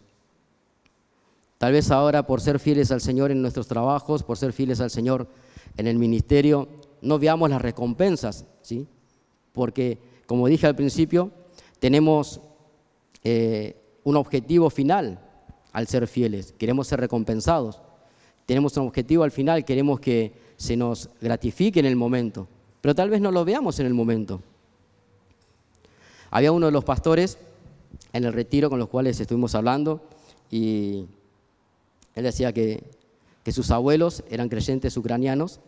Tal 1.57 1.73
vez 1.73 1.91
ahora 1.91 2.25
por 2.25 2.41
ser 2.41 2.59
fieles 2.59 2.91
al 2.91 3.01
Señor 3.01 3.31
en 3.31 3.41
nuestros 3.41 3.67
trabajos, 3.67 4.23
por 4.23 4.37
ser 4.37 4.53
fieles 4.53 4.79
al 4.81 4.89
Señor 4.89 5.27
en 5.77 5.87
el 5.87 5.97
ministerio, 5.97 6.67
no 7.01 7.19
veamos 7.19 7.49
las 7.49 7.61
recompensas, 7.61 8.45
¿sí? 8.61 8.87
Porque, 9.51 9.97
como 10.25 10.47
dije 10.47 10.67
al 10.67 10.75
principio, 10.75 11.31
tenemos 11.79 12.41
eh, 13.23 13.77
un 14.03 14.15
objetivo 14.15 14.69
final, 14.69 15.19
al 15.71 15.87
ser 15.87 16.07
fieles, 16.07 16.53
queremos 16.57 16.87
ser 16.87 16.99
recompensados. 16.99 17.81
Tenemos 18.45 18.75
un 18.77 18.87
objetivo 18.87 19.23
al 19.23 19.31
final, 19.31 19.65
queremos 19.65 19.99
que 19.99 20.33
se 20.57 20.75
nos 20.75 21.09
gratifique 21.21 21.79
en 21.79 21.85
el 21.85 21.95
momento, 21.95 22.47
pero 22.81 22.93
tal 22.93 23.09
vez 23.09 23.21
no 23.21 23.31
lo 23.31 23.45
veamos 23.45 23.79
en 23.79 23.85
el 23.85 23.93
momento. 23.93 24.41
Había 26.35 26.51
uno 26.51 26.65
de 26.65 26.71
los 26.71 26.83
pastores 26.83 27.37
en 28.11 28.23
el 28.23 28.33
retiro 28.33 28.67
con 28.67 28.79
los 28.79 28.89
cuales 28.89 29.19
estuvimos 29.19 29.53
hablando 29.53 30.01
y 30.49 31.05
él 32.15 32.23
decía 32.23 32.51
que, 32.51 32.83
sus 33.51 33.69
abuelos 33.69 34.23
eran 34.31 34.49
creyentes 34.49 34.97
ucranianos 34.97 35.59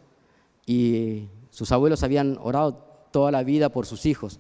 y 0.65 1.27
sus 1.51 1.71
abuelos 1.71 2.01
habían 2.01 2.39
orado 2.41 2.83
toda 3.11 3.29
la 3.29 3.43
vida 3.43 3.69
por 3.69 3.85
sus 3.85 4.07
hijos 4.07 4.39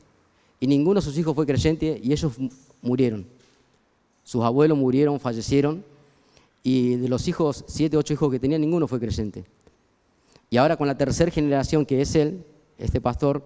y 0.59 0.65
ninguno 0.65 0.99
de 0.99 1.05
sus 1.05 1.15
hijos 1.15 1.35
fue 1.35 1.45
creyente 1.45 2.01
y 2.03 2.11
ellos 2.11 2.33
murieron. 2.81 3.27
Sus 4.23 4.43
abuelos 4.43 4.79
murieron, 4.79 5.19
fallecieron, 5.19 5.85
y 6.63 6.95
de 6.95 7.07
los 7.07 7.27
hijos, 7.27 7.65
siete, 7.67 7.97
ocho 7.97 8.13
hijos 8.13 8.31
que 8.31 8.39
tenía, 8.39 8.57
ninguno 8.57 8.87
fue 8.87 8.99
creyente. 8.99 9.45
Y 10.49 10.57
ahora 10.57 10.75
con 10.75 10.87
la 10.87 10.97
tercera 10.97 11.29
generación 11.29 11.85
que 11.85 12.01
es 12.01 12.15
él, 12.15 12.43
este 12.79 12.99
pastor, 12.99 13.43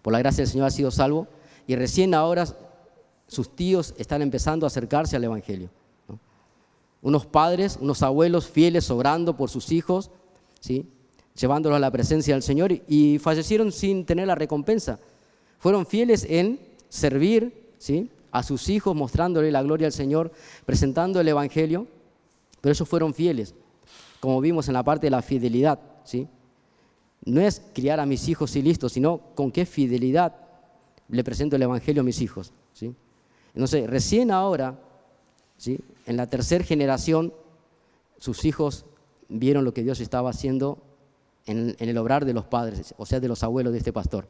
por 0.00 0.14
la 0.14 0.20
gracia 0.20 0.44
del 0.44 0.50
Señor 0.50 0.66
ha 0.66 0.70
sido 0.70 0.90
salvo, 0.90 1.28
y 1.70 1.76
recién 1.76 2.14
ahora 2.14 2.48
sus 3.28 3.54
tíos 3.54 3.94
están 3.96 4.22
empezando 4.22 4.66
a 4.66 4.66
acercarse 4.66 5.14
al 5.14 5.22
Evangelio. 5.22 5.70
Unos 7.00 7.26
padres, 7.26 7.78
unos 7.80 8.02
abuelos 8.02 8.48
fieles, 8.48 8.90
obrando 8.90 9.36
por 9.36 9.50
sus 9.50 9.70
hijos, 9.70 10.10
¿sí? 10.58 10.84
llevándolos 11.36 11.76
a 11.76 11.78
la 11.78 11.92
presencia 11.92 12.34
del 12.34 12.42
Señor, 12.42 12.72
y 12.88 13.20
fallecieron 13.20 13.70
sin 13.70 14.04
tener 14.04 14.26
la 14.26 14.34
recompensa. 14.34 14.98
Fueron 15.60 15.86
fieles 15.86 16.26
en 16.28 16.58
servir, 16.88 17.70
¿sí? 17.78 18.10
a 18.32 18.42
sus 18.42 18.68
hijos 18.68 18.96
mostrándole 18.96 19.52
la 19.52 19.62
gloria 19.62 19.86
al 19.86 19.92
Señor, 19.92 20.32
presentando 20.66 21.20
el 21.20 21.28
Evangelio, 21.28 21.86
pero 22.60 22.72
ellos 22.72 22.88
fueron 22.88 23.14
fieles, 23.14 23.54
como 24.18 24.40
vimos 24.40 24.66
en 24.66 24.74
la 24.74 24.82
parte 24.82 25.06
de 25.06 25.12
la 25.12 25.22
fidelidad. 25.22 25.78
¿sí? 26.02 26.26
No 27.24 27.40
es 27.40 27.62
criar 27.72 28.00
a 28.00 28.06
mis 28.06 28.28
hijos 28.28 28.56
y 28.56 28.62
listo, 28.62 28.88
sino 28.88 29.20
con 29.36 29.52
qué 29.52 29.64
fidelidad 29.64 30.49
le 31.10 31.24
presento 31.24 31.56
el 31.56 31.62
Evangelio 31.62 32.02
a 32.02 32.04
mis 32.04 32.20
hijos. 32.20 32.52
¿sí? 32.72 32.94
Entonces, 33.54 33.88
recién 33.88 34.30
ahora, 34.30 34.78
¿sí? 35.56 35.80
en 36.06 36.16
la 36.16 36.26
tercera 36.26 36.64
generación, 36.64 37.32
sus 38.18 38.44
hijos 38.44 38.84
vieron 39.28 39.64
lo 39.64 39.74
que 39.74 39.82
Dios 39.82 40.00
estaba 40.00 40.30
haciendo 40.30 40.78
en, 41.46 41.76
en 41.78 41.88
el 41.88 41.98
obrar 41.98 42.24
de 42.24 42.32
los 42.32 42.44
padres, 42.44 42.94
o 42.98 43.06
sea, 43.06 43.20
de 43.20 43.28
los 43.28 43.42
abuelos 43.42 43.72
de 43.72 43.78
este 43.78 43.92
pastor. 43.92 44.28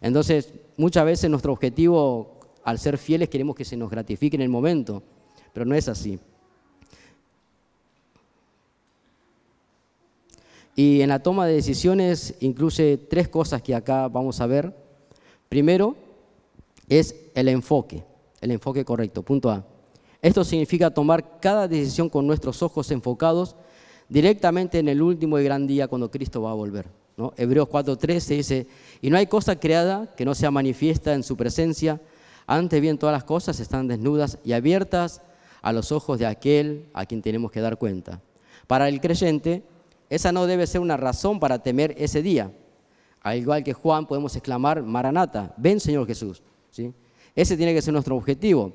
Entonces, 0.00 0.52
muchas 0.76 1.04
veces 1.04 1.30
nuestro 1.30 1.52
objetivo 1.52 2.38
al 2.64 2.78
ser 2.78 2.98
fieles 2.98 3.28
queremos 3.28 3.54
que 3.54 3.64
se 3.64 3.76
nos 3.76 3.90
gratifique 3.90 4.36
en 4.36 4.42
el 4.42 4.48
momento, 4.48 5.02
pero 5.52 5.64
no 5.64 5.74
es 5.74 5.88
así. 5.88 6.18
Y 10.74 11.00
en 11.00 11.08
la 11.08 11.20
toma 11.22 11.46
de 11.46 11.54
decisiones 11.54 12.34
incluye 12.40 12.98
tres 12.98 13.28
cosas 13.28 13.62
que 13.62 13.74
acá 13.74 14.08
vamos 14.08 14.40
a 14.42 14.46
ver. 14.46 14.76
Primero 15.48 15.96
es 16.88 17.14
el 17.34 17.48
enfoque, 17.48 18.04
el 18.40 18.50
enfoque 18.50 18.84
correcto, 18.84 19.22
punto 19.22 19.50
A. 19.50 19.64
Esto 20.22 20.44
significa 20.44 20.90
tomar 20.90 21.38
cada 21.40 21.68
decisión 21.68 22.08
con 22.08 22.26
nuestros 22.26 22.62
ojos 22.62 22.90
enfocados 22.90 23.56
directamente 24.08 24.78
en 24.78 24.88
el 24.88 25.02
último 25.02 25.38
y 25.38 25.44
gran 25.44 25.66
día 25.66 25.88
cuando 25.88 26.10
Cristo 26.10 26.42
va 26.42 26.50
a 26.50 26.54
volver. 26.54 26.88
¿no? 27.16 27.32
Hebreos 27.36 27.68
4.13 27.68 28.36
dice, 28.36 28.66
y 29.00 29.10
no 29.10 29.16
hay 29.16 29.26
cosa 29.26 29.58
creada 29.58 30.14
que 30.16 30.24
no 30.24 30.34
sea 30.34 30.50
manifiesta 30.50 31.14
en 31.14 31.22
su 31.22 31.36
presencia, 31.36 32.00
antes 32.46 32.80
bien, 32.80 32.98
todas 32.98 33.12
las 33.12 33.24
cosas 33.24 33.58
están 33.58 33.88
desnudas 33.88 34.38
y 34.44 34.52
abiertas 34.52 35.20
a 35.62 35.72
los 35.72 35.90
ojos 35.90 36.18
de 36.18 36.26
aquel 36.26 36.88
a 36.94 37.06
quien 37.06 37.22
tenemos 37.22 37.50
que 37.50 37.60
dar 37.60 37.76
cuenta. 37.76 38.20
Para 38.66 38.88
el 38.88 39.00
creyente, 39.00 39.64
esa 40.10 40.30
no 40.30 40.46
debe 40.46 40.66
ser 40.66 40.80
una 40.80 40.96
razón 40.96 41.40
para 41.40 41.62
temer 41.62 41.94
ese 41.98 42.22
día. 42.22 42.52
Al 43.20 43.38
igual 43.38 43.64
que 43.64 43.72
Juan, 43.72 44.06
podemos 44.06 44.36
exclamar, 44.36 44.82
Maranata, 44.82 45.54
ven 45.56 45.80
Señor 45.80 46.06
Jesús. 46.06 46.42
¿Sí? 46.70 46.92
Ese 47.34 47.56
tiene 47.56 47.74
que 47.74 47.82
ser 47.82 47.92
nuestro 47.92 48.16
objetivo. 48.16 48.72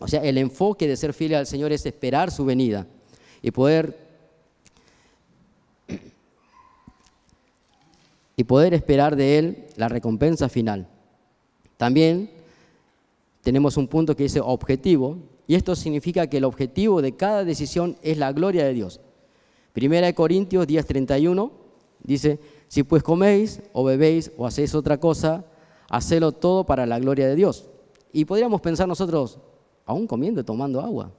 O 0.00 0.08
sea, 0.08 0.22
el 0.22 0.38
enfoque 0.38 0.88
de 0.88 0.96
ser 0.96 1.12
fiel 1.12 1.34
al 1.34 1.46
Señor 1.46 1.72
es 1.72 1.86
esperar 1.86 2.30
su 2.30 2.44
venida 2.44 2.86
y 3.40 3.50
poder, 3.50 3.98
y 8.36 8.44
poder 8.44 8.74
esperar 8.74 9.16
de 9.16 9.38
Él 9.38 9.66
la 9.76 9.88
recompensa 9.88 10.48
final. 10.48 10.88
También 11.76 12.30
tenemos 13.42 13.76
un 13.76 13.88
punto 13.88 14.16
que 14.16 14.24
dice 14.24 14.40
objetivo, 14.40 15.18
y 15.46 15.54
esto 15.54 15.74
significa 15.74 16.28
que 16.28 16.38
el 16.38 16.44
objetivo 16.44 17.02
de 17.02 17.16
cada 17.16 17.44
decisión 17.44 17.96
es 18.02 18.18
la 18.18 18.32
gloria 18.32 18.64
de 18.64 18.72
Dios. 18.72 19.00
Primera 19.72 20.06
de 20.06 20.14
Corintios 20.14 20.66
10:31 20.66 21.50
dice, 22.04 22.38
si 22.68 22.82
pues 22.82 23.02
coméis 23.02 23.60
o 23.72 23.84
bebéis 23.84 24.30
o 24.36 24.46
hacéis 24.46 24.74
otra 24.74 24.98
cosa, 24.98 25.44
hacedlo 25.92 26.32
todo 26.32 26.64
para 26.64 26.86
la 26.86 26.98
gloria 26.98 27.28
de 27.28 27.36
Dios. 27.36 27.68
Y 28.12 28.24
podríamos 28.24 28.60
pensar 28.62 28.88
nosotros, 28.88 29.38
aún 29.84 30.06
comiendo 30.06 30.40
y 30.40 30.44
tomando 30.44 30.80
agua. 30.80 31.12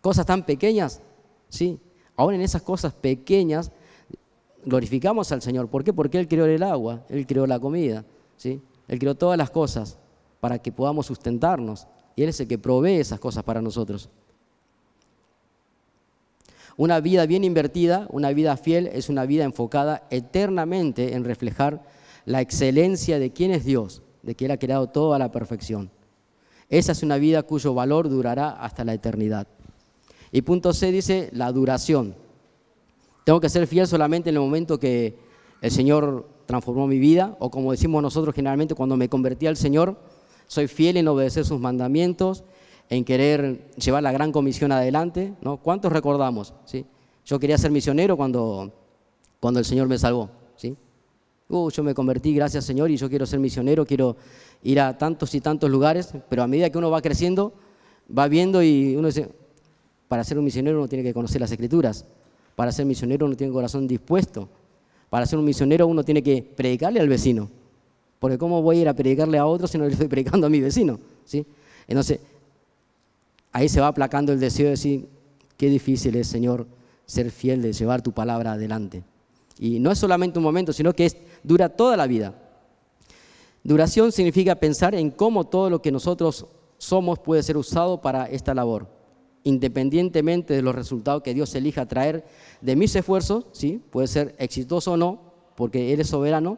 Cosas 0.00 0.26
tan 0.26 0.44
pequeñas, 0.44 1.00
sí, 1.48 1.78
aún 2.16 2.34
en 2.34 2.40
esas 2.40 2.62
cosas 2.62 2.92
pequeñas, 2.92 3.70
glorificamos 4.64 5.30
al 5.30 5.42
Señor. 5.42 5.68
¿Por 5.68 5.84
qué? 5.84 5.92
Porque 5.92 6.18
Él 6.18 6.26
creó 6.26 6.46
el 6.46 6.62
agua, 6.62 7.04
Él 7.08 7.26
creó 7.26 7.46
la 7.46 7.60
comida, 7.60 8.04
¿sí? 8.36 8.60
Él 8.88 8.98
creó 8.98 9.14
todas 9.14 9.38
las 9.38 9.50
cosas 9.50 9.98
para 10.40 10.58
que 10.58 10.72
podamos 10.72 11.06
sustentarnos. 11.06 11.86
Y 12.16 12.22
Él 12.22 12.30
es 12.30 12.40
el 12.40 12.48
que 12.48 12.58
provee 12.58 12.96
esas 12.96 13.20
cosas 13.20 13.44
para 13.44 13.62
nosotros. 13.62 14.08
Una 16.76 16.98
vida 17.00 17.26
bien 17.26 17.44
invertida, 17.44 18.06
una 18.10 18.32
vida 18.32 18.56
fiel, 18.56 18.88
es 18.88 19.08
una 19.08 19.26
vida 19.26 19.44
enfocada 19.44 20.06
eternamente 20.10 21.14
en 21.14 21.24
reflejar 21.24 21.84
la 22.30 22.40
excelencia 22.40 23.18
de 23.18 23.32
quién 23.32 23.50
es 23.50 23.64
Dios, 23.64 24.02
de 24.22 24.36
que 24.36 24.44
Él 24.44 24.52
ha 24.52 24.56
creado 24.56 24.86
todo 24.86 25.14
a 25.14 25.18
la 25.18 25.32
perfección. 25.32 25.90
Esa 26.68 26.92
es 26.92 27.02
una 27.02 27.16
vida 27.16 27.42
cuyo 27.42 27.74
valor 27.74 28.08
durará 28.08 28.50
hasta 28.50 28.84
la 28.84 28.94
eternidad. 28.94 29.48
Y 30.30 30.42
punto 30.42 30.72
C 30.72 30.92
dice 30.92 31.30
la 31.32 31.50
duración. 31.50 32.14
Tengo 33.24 33.40
que 33.40 33.48
ser 33.48 33.66
fiel 33.66 33.88
solamente 33.88 34.30
en 34.30 34.36
el 34.36 34.42
momento 34.42 34.78
que 34.78 35.16
el 35.60 35.72
Señor 35.72 36.28
transformó 36.46 36.86
mi 36.86 37.00
vida, 37.00 37.36
o 37.40 37.50
como 37.50 37.72
decimos 37.72 38.00
nosotros 38.00 38.32
generalmente, 38.32 38.76
cuando 38.76 38.96
me 38.96 39.08
convertí 39.08 39.48
al 39.48 39.56
Señor, 39.56 39.98
soy 40.46 40.68
fiel 40.68 40.98
en 40.98 41.08
obedecer 41.08 41.44
sus 41.44 41.58
mandamientos, 41.58 42.44
en 42.90 43.04
querer 43.04 43.72
llevar 43.74 44.04
la 44.04 44.12
gran 44.12 44.30
comisión 44.30 44.70
adelante. 44.70 45.34
¿no? 45.40 45.56
¿Cuántos 45.56 45.92
recordamos? 45.92 46.54
¿sí? 46.64 46.86
Yo 47.26 47.40
quería 47.40 47.58
ser 47.58 47.72
misionero 47.72 48.16
cuando, 48.16 48.72
cuando 49.40 49.58
el 49.58 49.66
Señor 49.66 49.88
me 49.88 49.98
salvó. 49.98 50.30
¿sí? 50.54 50.76
Uh, 51.50 51.68
yo 51.68 51.82
me 51.82 51.94
convertí, 51.94 52.32
gracias 52.32 52.64
Señor, 52.64 52.92
y 52.92 52.96
yo 52.96 53.08
quiero 53.08 53.26
ser 53.26 53.40
misionero, 53.40 53.84
quiero 53.84 54.16
ir 54.62 54.78
a 54.78 54.96
tantos 54.96 55.34
y 55.34 55.40
tantos 55.40 55.68
lugares, 55.68 56.14
pero 56.28 56.44
a 56.44 56.46
medida 56.46 56.70
que 56.70 56.78
uno 56.78 56.92
va 56.92 57.02
creciendo, 57.02 57.52
va 58.16 58.28
viendo 58.28 58.62
y 58.62 58.94
uno 58.94 59.08
dice, 59.08 59.28
para 60.06 60.22
ser 60.22 60.38
un 60.38 60.44
misionero 60.44 60.78
uno 60.78 60.86
tiene 60.86 61.02
que 61.02 61.12
conocer 61.12 61.40
las 61.40 61.50
escrituras, 61.50 62.04
para 62.54 62.70
ser 62.70 62.86
misionero 62.86 63.26
uno 63.26 63.34
tiene 63.34 63.52
corazón 63.52 63.88
dispuesto, 63.88 64.48
para 65.08 65.26
ser 65.26 65.40
un 65.40 65.44
misionero 65.44 65.88
uno 65.88 66.04
tiene 66.04 66.22
que 66.22 66.40
predicarle 66.40 67.00
al 67.00 67.08
vecino, 67.08 67.50
porque 68.20 68.38
¿cómo 68.38 68.62
voy 68.62 68.78
a 68.78 68.80
ir 68.82 68.88
a 68.88 68.94
predicarle 68.94 69.36
a 69.36 69.44
otro 69.44 69.66
si 69.66 69.76
no 69.76 69.86
le 69.86 69.92
estoy 69.92 70.06
predicando 70.08 70.46
a 70.46 70.50
mi 70.50 70.60
vecino? 70.60 71.00
¿sí? 71.24 71.44
Entonces, 71.88 72.20
ahí 73.50 73.68
se 73.68 73.80
va 73.80 73.88
aplacando 73.88 74.32
el 74.32 74.38
deseo 74.38 74.66
de 74.66 74.70
decir, 74.70 75.08
qué 75.56 75.68
difícil 75.68 76.14
es, 76.14 76.28
Señor, 76.28 76.68
ser 77.06 77.32
fiel 77.32 77.60
de 77.60 77.72
llevar 77.72 78.02
tu 78.02 78.12
palabra 78.12 78.52
adelante. 78.52 79.02
Y 79.62 79.78
no 79.78 79.92
es 79.92 79.98
solamente 79.98 80.38
un 80.38 80.42
momento, 80.42 80.72
sino 80.72 80.94
que 80.94 81.04
es, 81.04 81.18
dura 81.42 81.68
toda 81.68 81.94
la 81.94 82.06
vida. 82.06 82.34
Duración 83.62 84.10
significa 84.10 84.54
pensar 84.54 84.94
en 84.94 85.10
cómo 85.10 85.46
todo 85.46 85.68
lo 85.68 85.82
que 85.82 85.92
nosotros 85.92 86.46
somos 86.78 87.18
puede 87.18 87.42
ser 87.42 87.58
usado 87.58 88.00
para 88.00 88.24
esta 88.24 88.54
labor, 88.54 88.88
independientemente 89.44 90.54
de 90.54 90.62
los 90.62 90.74
resultados 90.74 91.22
que 91.22 91.34
Dios 91.34 91.54
elija 91.54 91.84
traer 91.84 92.24
de 92.62 92.74
mis 92.74 92.96
esfuerzos, 92.96 93.44
¿sí? 93.52 93.82
puede 93.90 94.08
ser 94.08 94.34
exitoso 94.38 94.92
o 94.92 94.96
no, 94.96 95.20
porque 95.56 95.92
Él 95.92 96.00
es 96.00 96.08
soberano. 96.08 96.56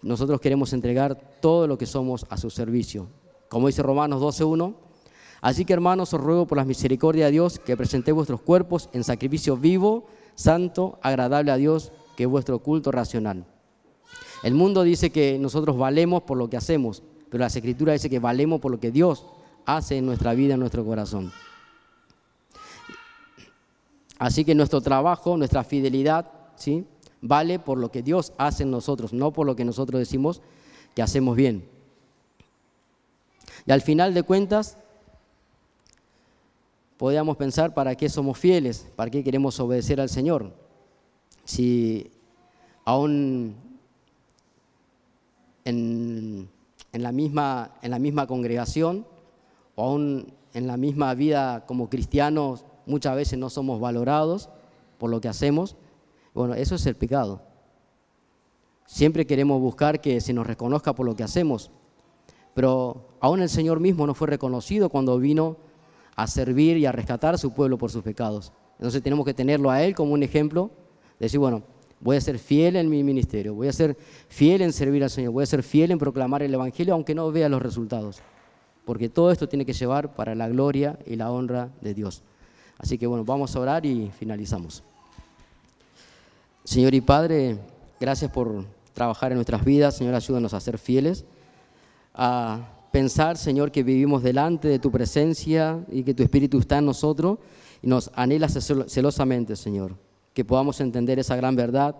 Nosotros 0.00 0.40
queremos 0.40 0.72
entregar 0.72 1.20
todo 1.42 1.66
lo 1.66 1.76
que 1.76 1.84
somos 1.84 2.24
a 2.30 2.38
su 2.38 2.48
servicio. 2.48 3.06
Como 3.50 3.66
dice 3.66 3.82
Romanos 3.82 4.22
12.1, 4.22 4.74
Así 5.42 5.64
que 5.64 5.72
hermanos, 5.72 6.12
os 6.12 6.20
ruego 6.20 6.46
por 6.46 6.58
la 6.58 6.64
misericordia 6.64 7.26
de 7.26 7.32
Dios 7.32 7.58
que 7.58 7.76
presentéis 7.76 8.14
vuestros 8.14 8.42
cuerpos 8.42 8.90
en 8.92 9.04
sacrificio 9.04 9.56
vivo, 9.56 10.06
santo, 10.40 10.98
agradable 11.02 11.52
a 11.52 11.56
Dios, 11.56 11.92
que 12.16 12.24
es 12.24 12.28
vuestro 12.28 12.58
culto 12.60 12.90
racional. 12.90 13.44
El 14.42 14.54
mundo 14.54 14.82
dice 14.82 15.10
que 15.10 15.38
nosotros 15.38 15.76
valemos 15.76 16.22
por 16.22 16.38
lo 16.38 16.48
que 16.48 16.56
hacemos, 16.56 17.02
pero 17.28 17.42
la 17.42 17.48
Escritura 17.48 17.92
dice 17.92 18.08
que 18.08 18.18
valemos 18.18 18.60
por 18.60 18.72
lo 18.72 18.80
que 18.80 18.90
Dios 18.90 19.26
hace 19.66 19.98
en 19.98 20.06
nuestra 20.06 20.32
vida, 20.34 20.54
en 20.54 20.60
nuestro 20.60 20.84
corazón. 20.84 21.30
Así 24.18 24.44
que 24.44 24.54
nuestro 24.54 24.80
trabajo, 24.80 25.36
nuestra 25.36 25.62
fidelidad, 25.62 26.30
¿sí? 26.56 26.86
vale 27.20 27.58
por 27.58 27.78
lo 27.78 27.90
que 27.90 28.02
Dios 28.02 28.32
hace 28.38 28.62
en 28.62 28.70
nosotros, 28.70 29.12
no 29.12 29.32
por 29.32 29.46
lo 29.46 29.56
que 29.56 29.64
nosotros 29.64 29.98
decimos 29.98 30.40
que 30.94 31.02
hacemos 31.02 31.36
bien. 31.36 31.68
Y 33.66 33.72
al 33.72 33.82
final 33.82 34.14
de 34.14 34.22
cuentas, 34.22 34.78
podríamos 37.00 37.38
pensar 37.38 37.72
para 37.72 37.94
qué 37.94 38.10
somos 38.10 38.36
fieles, 38.36 38.86
para 38.94 39.10
qué 39.10 39.24
queremos 39.24 39.58
obedecer 39.58 40.02
al 40.02 40.10
Señor. 40.10 40.52
Si 41.46 42.10
aún 42.84 43.56
en, 45.64 46.50
la, 46.92 47.10
misma, 47.10 47.70
en 47.80 47.90
la 47.92 47.98
misma 47.98 48.26
congregación 48.26 49.06
o 49.76 49.82
aún 49.82 50.34
en 50.52 50.66
la 50.66 50.76
misma 50.76 51.14
vida 51.14 51.64
como 51.64 51.88
cristianos 51.88 52.66
muchas 52.84 53.16
veces 53.16 53.38
no 53.38 53.48
somos 53.48 53.80
valorados 53.80 54.50
por 54.98 55.08
lo 55.08 55.22
que 55.22 55.28
hacemos, 55.28 55.76
bueno, 56.34 56.52
eso 56.52 56.74
es 56.74 56.84
el 56.84 56.96
pecado. 56.96 57.40
Siempre 58.84 59.26
queremos 59.26 59.58
buscar 59.58 60.02
que 60.02 60.20
se 60.20 60.34
nos 60.34 60.46
reconozca 60.46 60.94
por 60.94 61.06
lo 61.06 61.16
que 61.16 61.22
hacemos, 61.22 61.70
pero 62.52 63.08
aún 63.20 63.40
el 63.40 63.48
Señor 63.48 63.80
mismo 63.80 64.06
no 64.06 64.12
fue 64.12 64.28
reconocido 64.28 64.90
cuando 64.90 65.18
vino 65.18 65.69
a 66.16 66.26
servir 66.26 66.76
y 66.76 66.86
a 66.86 66.92
rescatar 66.92 67.34
a 67.34 67.38
su 67.38 67.52
pueblo 67.52 67.78
por 67.78 67.90
sus 67.90 68.02
pecados. 68.02 68.52
Entonces 68.78 69.02
tenemos 69.02 69.24
que 69.24 69.34
tenerlo 69.34 69.70
a 69.70 69.82
Él 69.82 69.94
como 69.94 70.12
un 70.12 70.22
ejemplo, 70.22 70.70
decir, 71.18 71.38
bueno, 71.38 71.62
voy 72.00 72.16
a 72.16 72.20
ser 72.20 72.38
fiel 72.38 72.76
en 72.76 72.88
mi 72.88 73.04
ministerio, 73.04 73.54
voy 73.54 73.68
a 73.68 73.72
ser 73.72 73.96
fiel 74.28 74.62
en 74.62 74.72
servir 74.72 75.02
al 75.04 75.10
Señor, 75.10 75.32
voy 75.32 75.42
a 75.42 75.46
ser 75.46 75.62
fiel 75.62 75.90
en 75.90 75.98
proclamar 75.98 76.42
el 76.42 76.52
Evangelio 76.54 76.94
aunque 76.94 77.14
no 77.14 77.30
vea 77.30 77.48
los 77.48 77.60
resultados, 77.60 78.20
porque 78.84 79.08
todo 79.08 79.30
esto 79.30 79.48
tiene 79.48 79.66
que 79.66 79.72
llevar 79.72 80.14
para 80.14 80.34
la 80.34 80.48
gloria 80.48 80.98
y 81.06 81.16
la 81.16 81.30
honra 81.30 81.68
de 81.80 81.94
Dios. 81.94 82.22
Así 82.78 82.96
que 82.96 83.06
bueno, 83.06 83.24
vamos 83.24 83.54
a 83.54 83.60
orar 83.60 83.84
y 83.84 84.10
finalizamos. 84.18 84.82
Señor 86.64 86.94
y 86.94 87.02
Padre, 87.02 87.58
gracias 88.00 88.30
por 88.30 88.64
trabajar 88.94 89.32
en 89.32 89.36
nuestras 89.36 89.64
vidas, 89.64 89.96
Señor, 89.96 90.14
ayúdanos 90.14 90.54
a 90.54 90.60
ser 90.60 90.78
fieles, 90.78 91.24
a 92.14 92.79
pensar, 92.90 93.36
Señor, 93.36 93.70
que 93.70 93.82
vivimos 93.82 94.22
delante 94.22 94.68
de 94.68 94.78
tu 94.78 94.90
presencia 94.90 95.84
y 95.90 96.02
que 96.02 96.14
tu 96.14 96.22
Espíritu 96.22 96.58
está 96.58 96.78
en 96.78 96.86
nosotros 96.86 97.38
y 97.82 97.86
nos 97.86 98.10
anhela 98.14 98.48
celosamente, 98.48 99.56
Señor. 99.56 99.96
Que 100.34 100.44
podamos 100.44 100.80
entender 100.80 101.18
esa 101.18 101.36
gran 101.36 101.56
verdad 101.56 101.96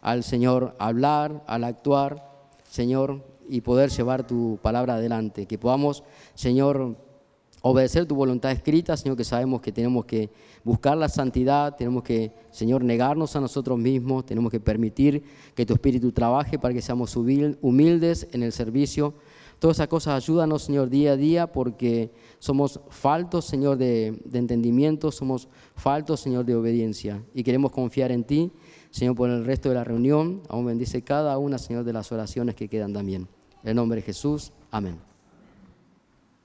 al 0.00 0.24
Señor 0.24 0.74
hablar, 0.78 1.42
al 1.46 1.64
actuar, 1.64 2.30
Señor, 2.68 3.24
y 3.48 3.60
poder 3.60 3.90
llevar 3.90 4.26
tu 4.26 4.58
palabra 4.62 4.94
adelante. 4.94 5.46
Que 5.46 5.58
podamos, 5.58 6.02
Señor, 6.34 6.96
obedecer 7.60 8.06
tu 8.06 8.14
voluntad 8.14 8.50
escrita, 8.50 8.96
Señor, 8.96 9.16
que 9.16 9.24
sabemos 9.24 9.60
que 9.60 9.72
tenemos 9.72 10.04
que 10.04 10.30
buscar 10.64 10.96
la 10.96 11.08
santidad, 11.08 11.76
tenemos 11.76 12.02
que, 12.02 12.32
Señor, 12.50 12.82
negarnos 12.82 13.36
a 13.36 13.40
nosotros 13.40 13.78
mismos, 13.78 14.26
tenemos 14.26 14.50
que 14.50 14.60
permitir 14.60 15.22
que 15.54 15.64
tu 15.64 15.74
Espíritu 15.74 16.12
trabaje 16.12 16.58
para 16.58 16.74
que 16.74 16.82
seamos 16.82 17.16
humildes 17.16 18.26
en 18.32 18.42
el 18.42 18.52
servicio 18.52 19.14
Todas 19.62 19.76
esas 19.76 19.86
cosas 19.86 20.14
ayúdanos, 20.14 20.64
Señor, 20.64 20.90
día 20.90 21.12
a 21.12 21.16
día, 21.16 21.52
porque 21.52 22.10
somos 22.40 22.80
faltos, 22.88 23.44
Señor, 23.44 23.76
de, 23.76 24.20
entendimiento, 24.32 25.12
somos 25.12 25.48
faltos, 25.76 26.18
Señor, 26.18 26.44
de 26.44 26.56
obediencia. 26.56 27.22
Y 27.32 27.44
queremos 27.44 27.70
confiar 27.70 28.10
en 28.10 28.24
ti, 28.24 28.50
Señor, 28.90 29.14
por 29.14 29.30
el 29.30 29.44
resto 29.44 29.68
de 29.68 29.76
la 29.76 29.84
reunión. 29.84 30.42
Aún 30.48 30.66
bendice 30.66 31.02
cada 31.02 31.38
una, 31.38 31.58
Señor, 31.58 31.84
de 31.84 31.92
las 31.92 32.10
oraciones 32.10 32.56
que 32.56 32.66
quedan 32.66 32.92
también. 32.92 33.28
En 33.62 33.68
el 33.68 33.76
nombre 33.76 34.00
de 34.00 34.02
Jesús, 34.02 34.52
amén. 34.72 35.11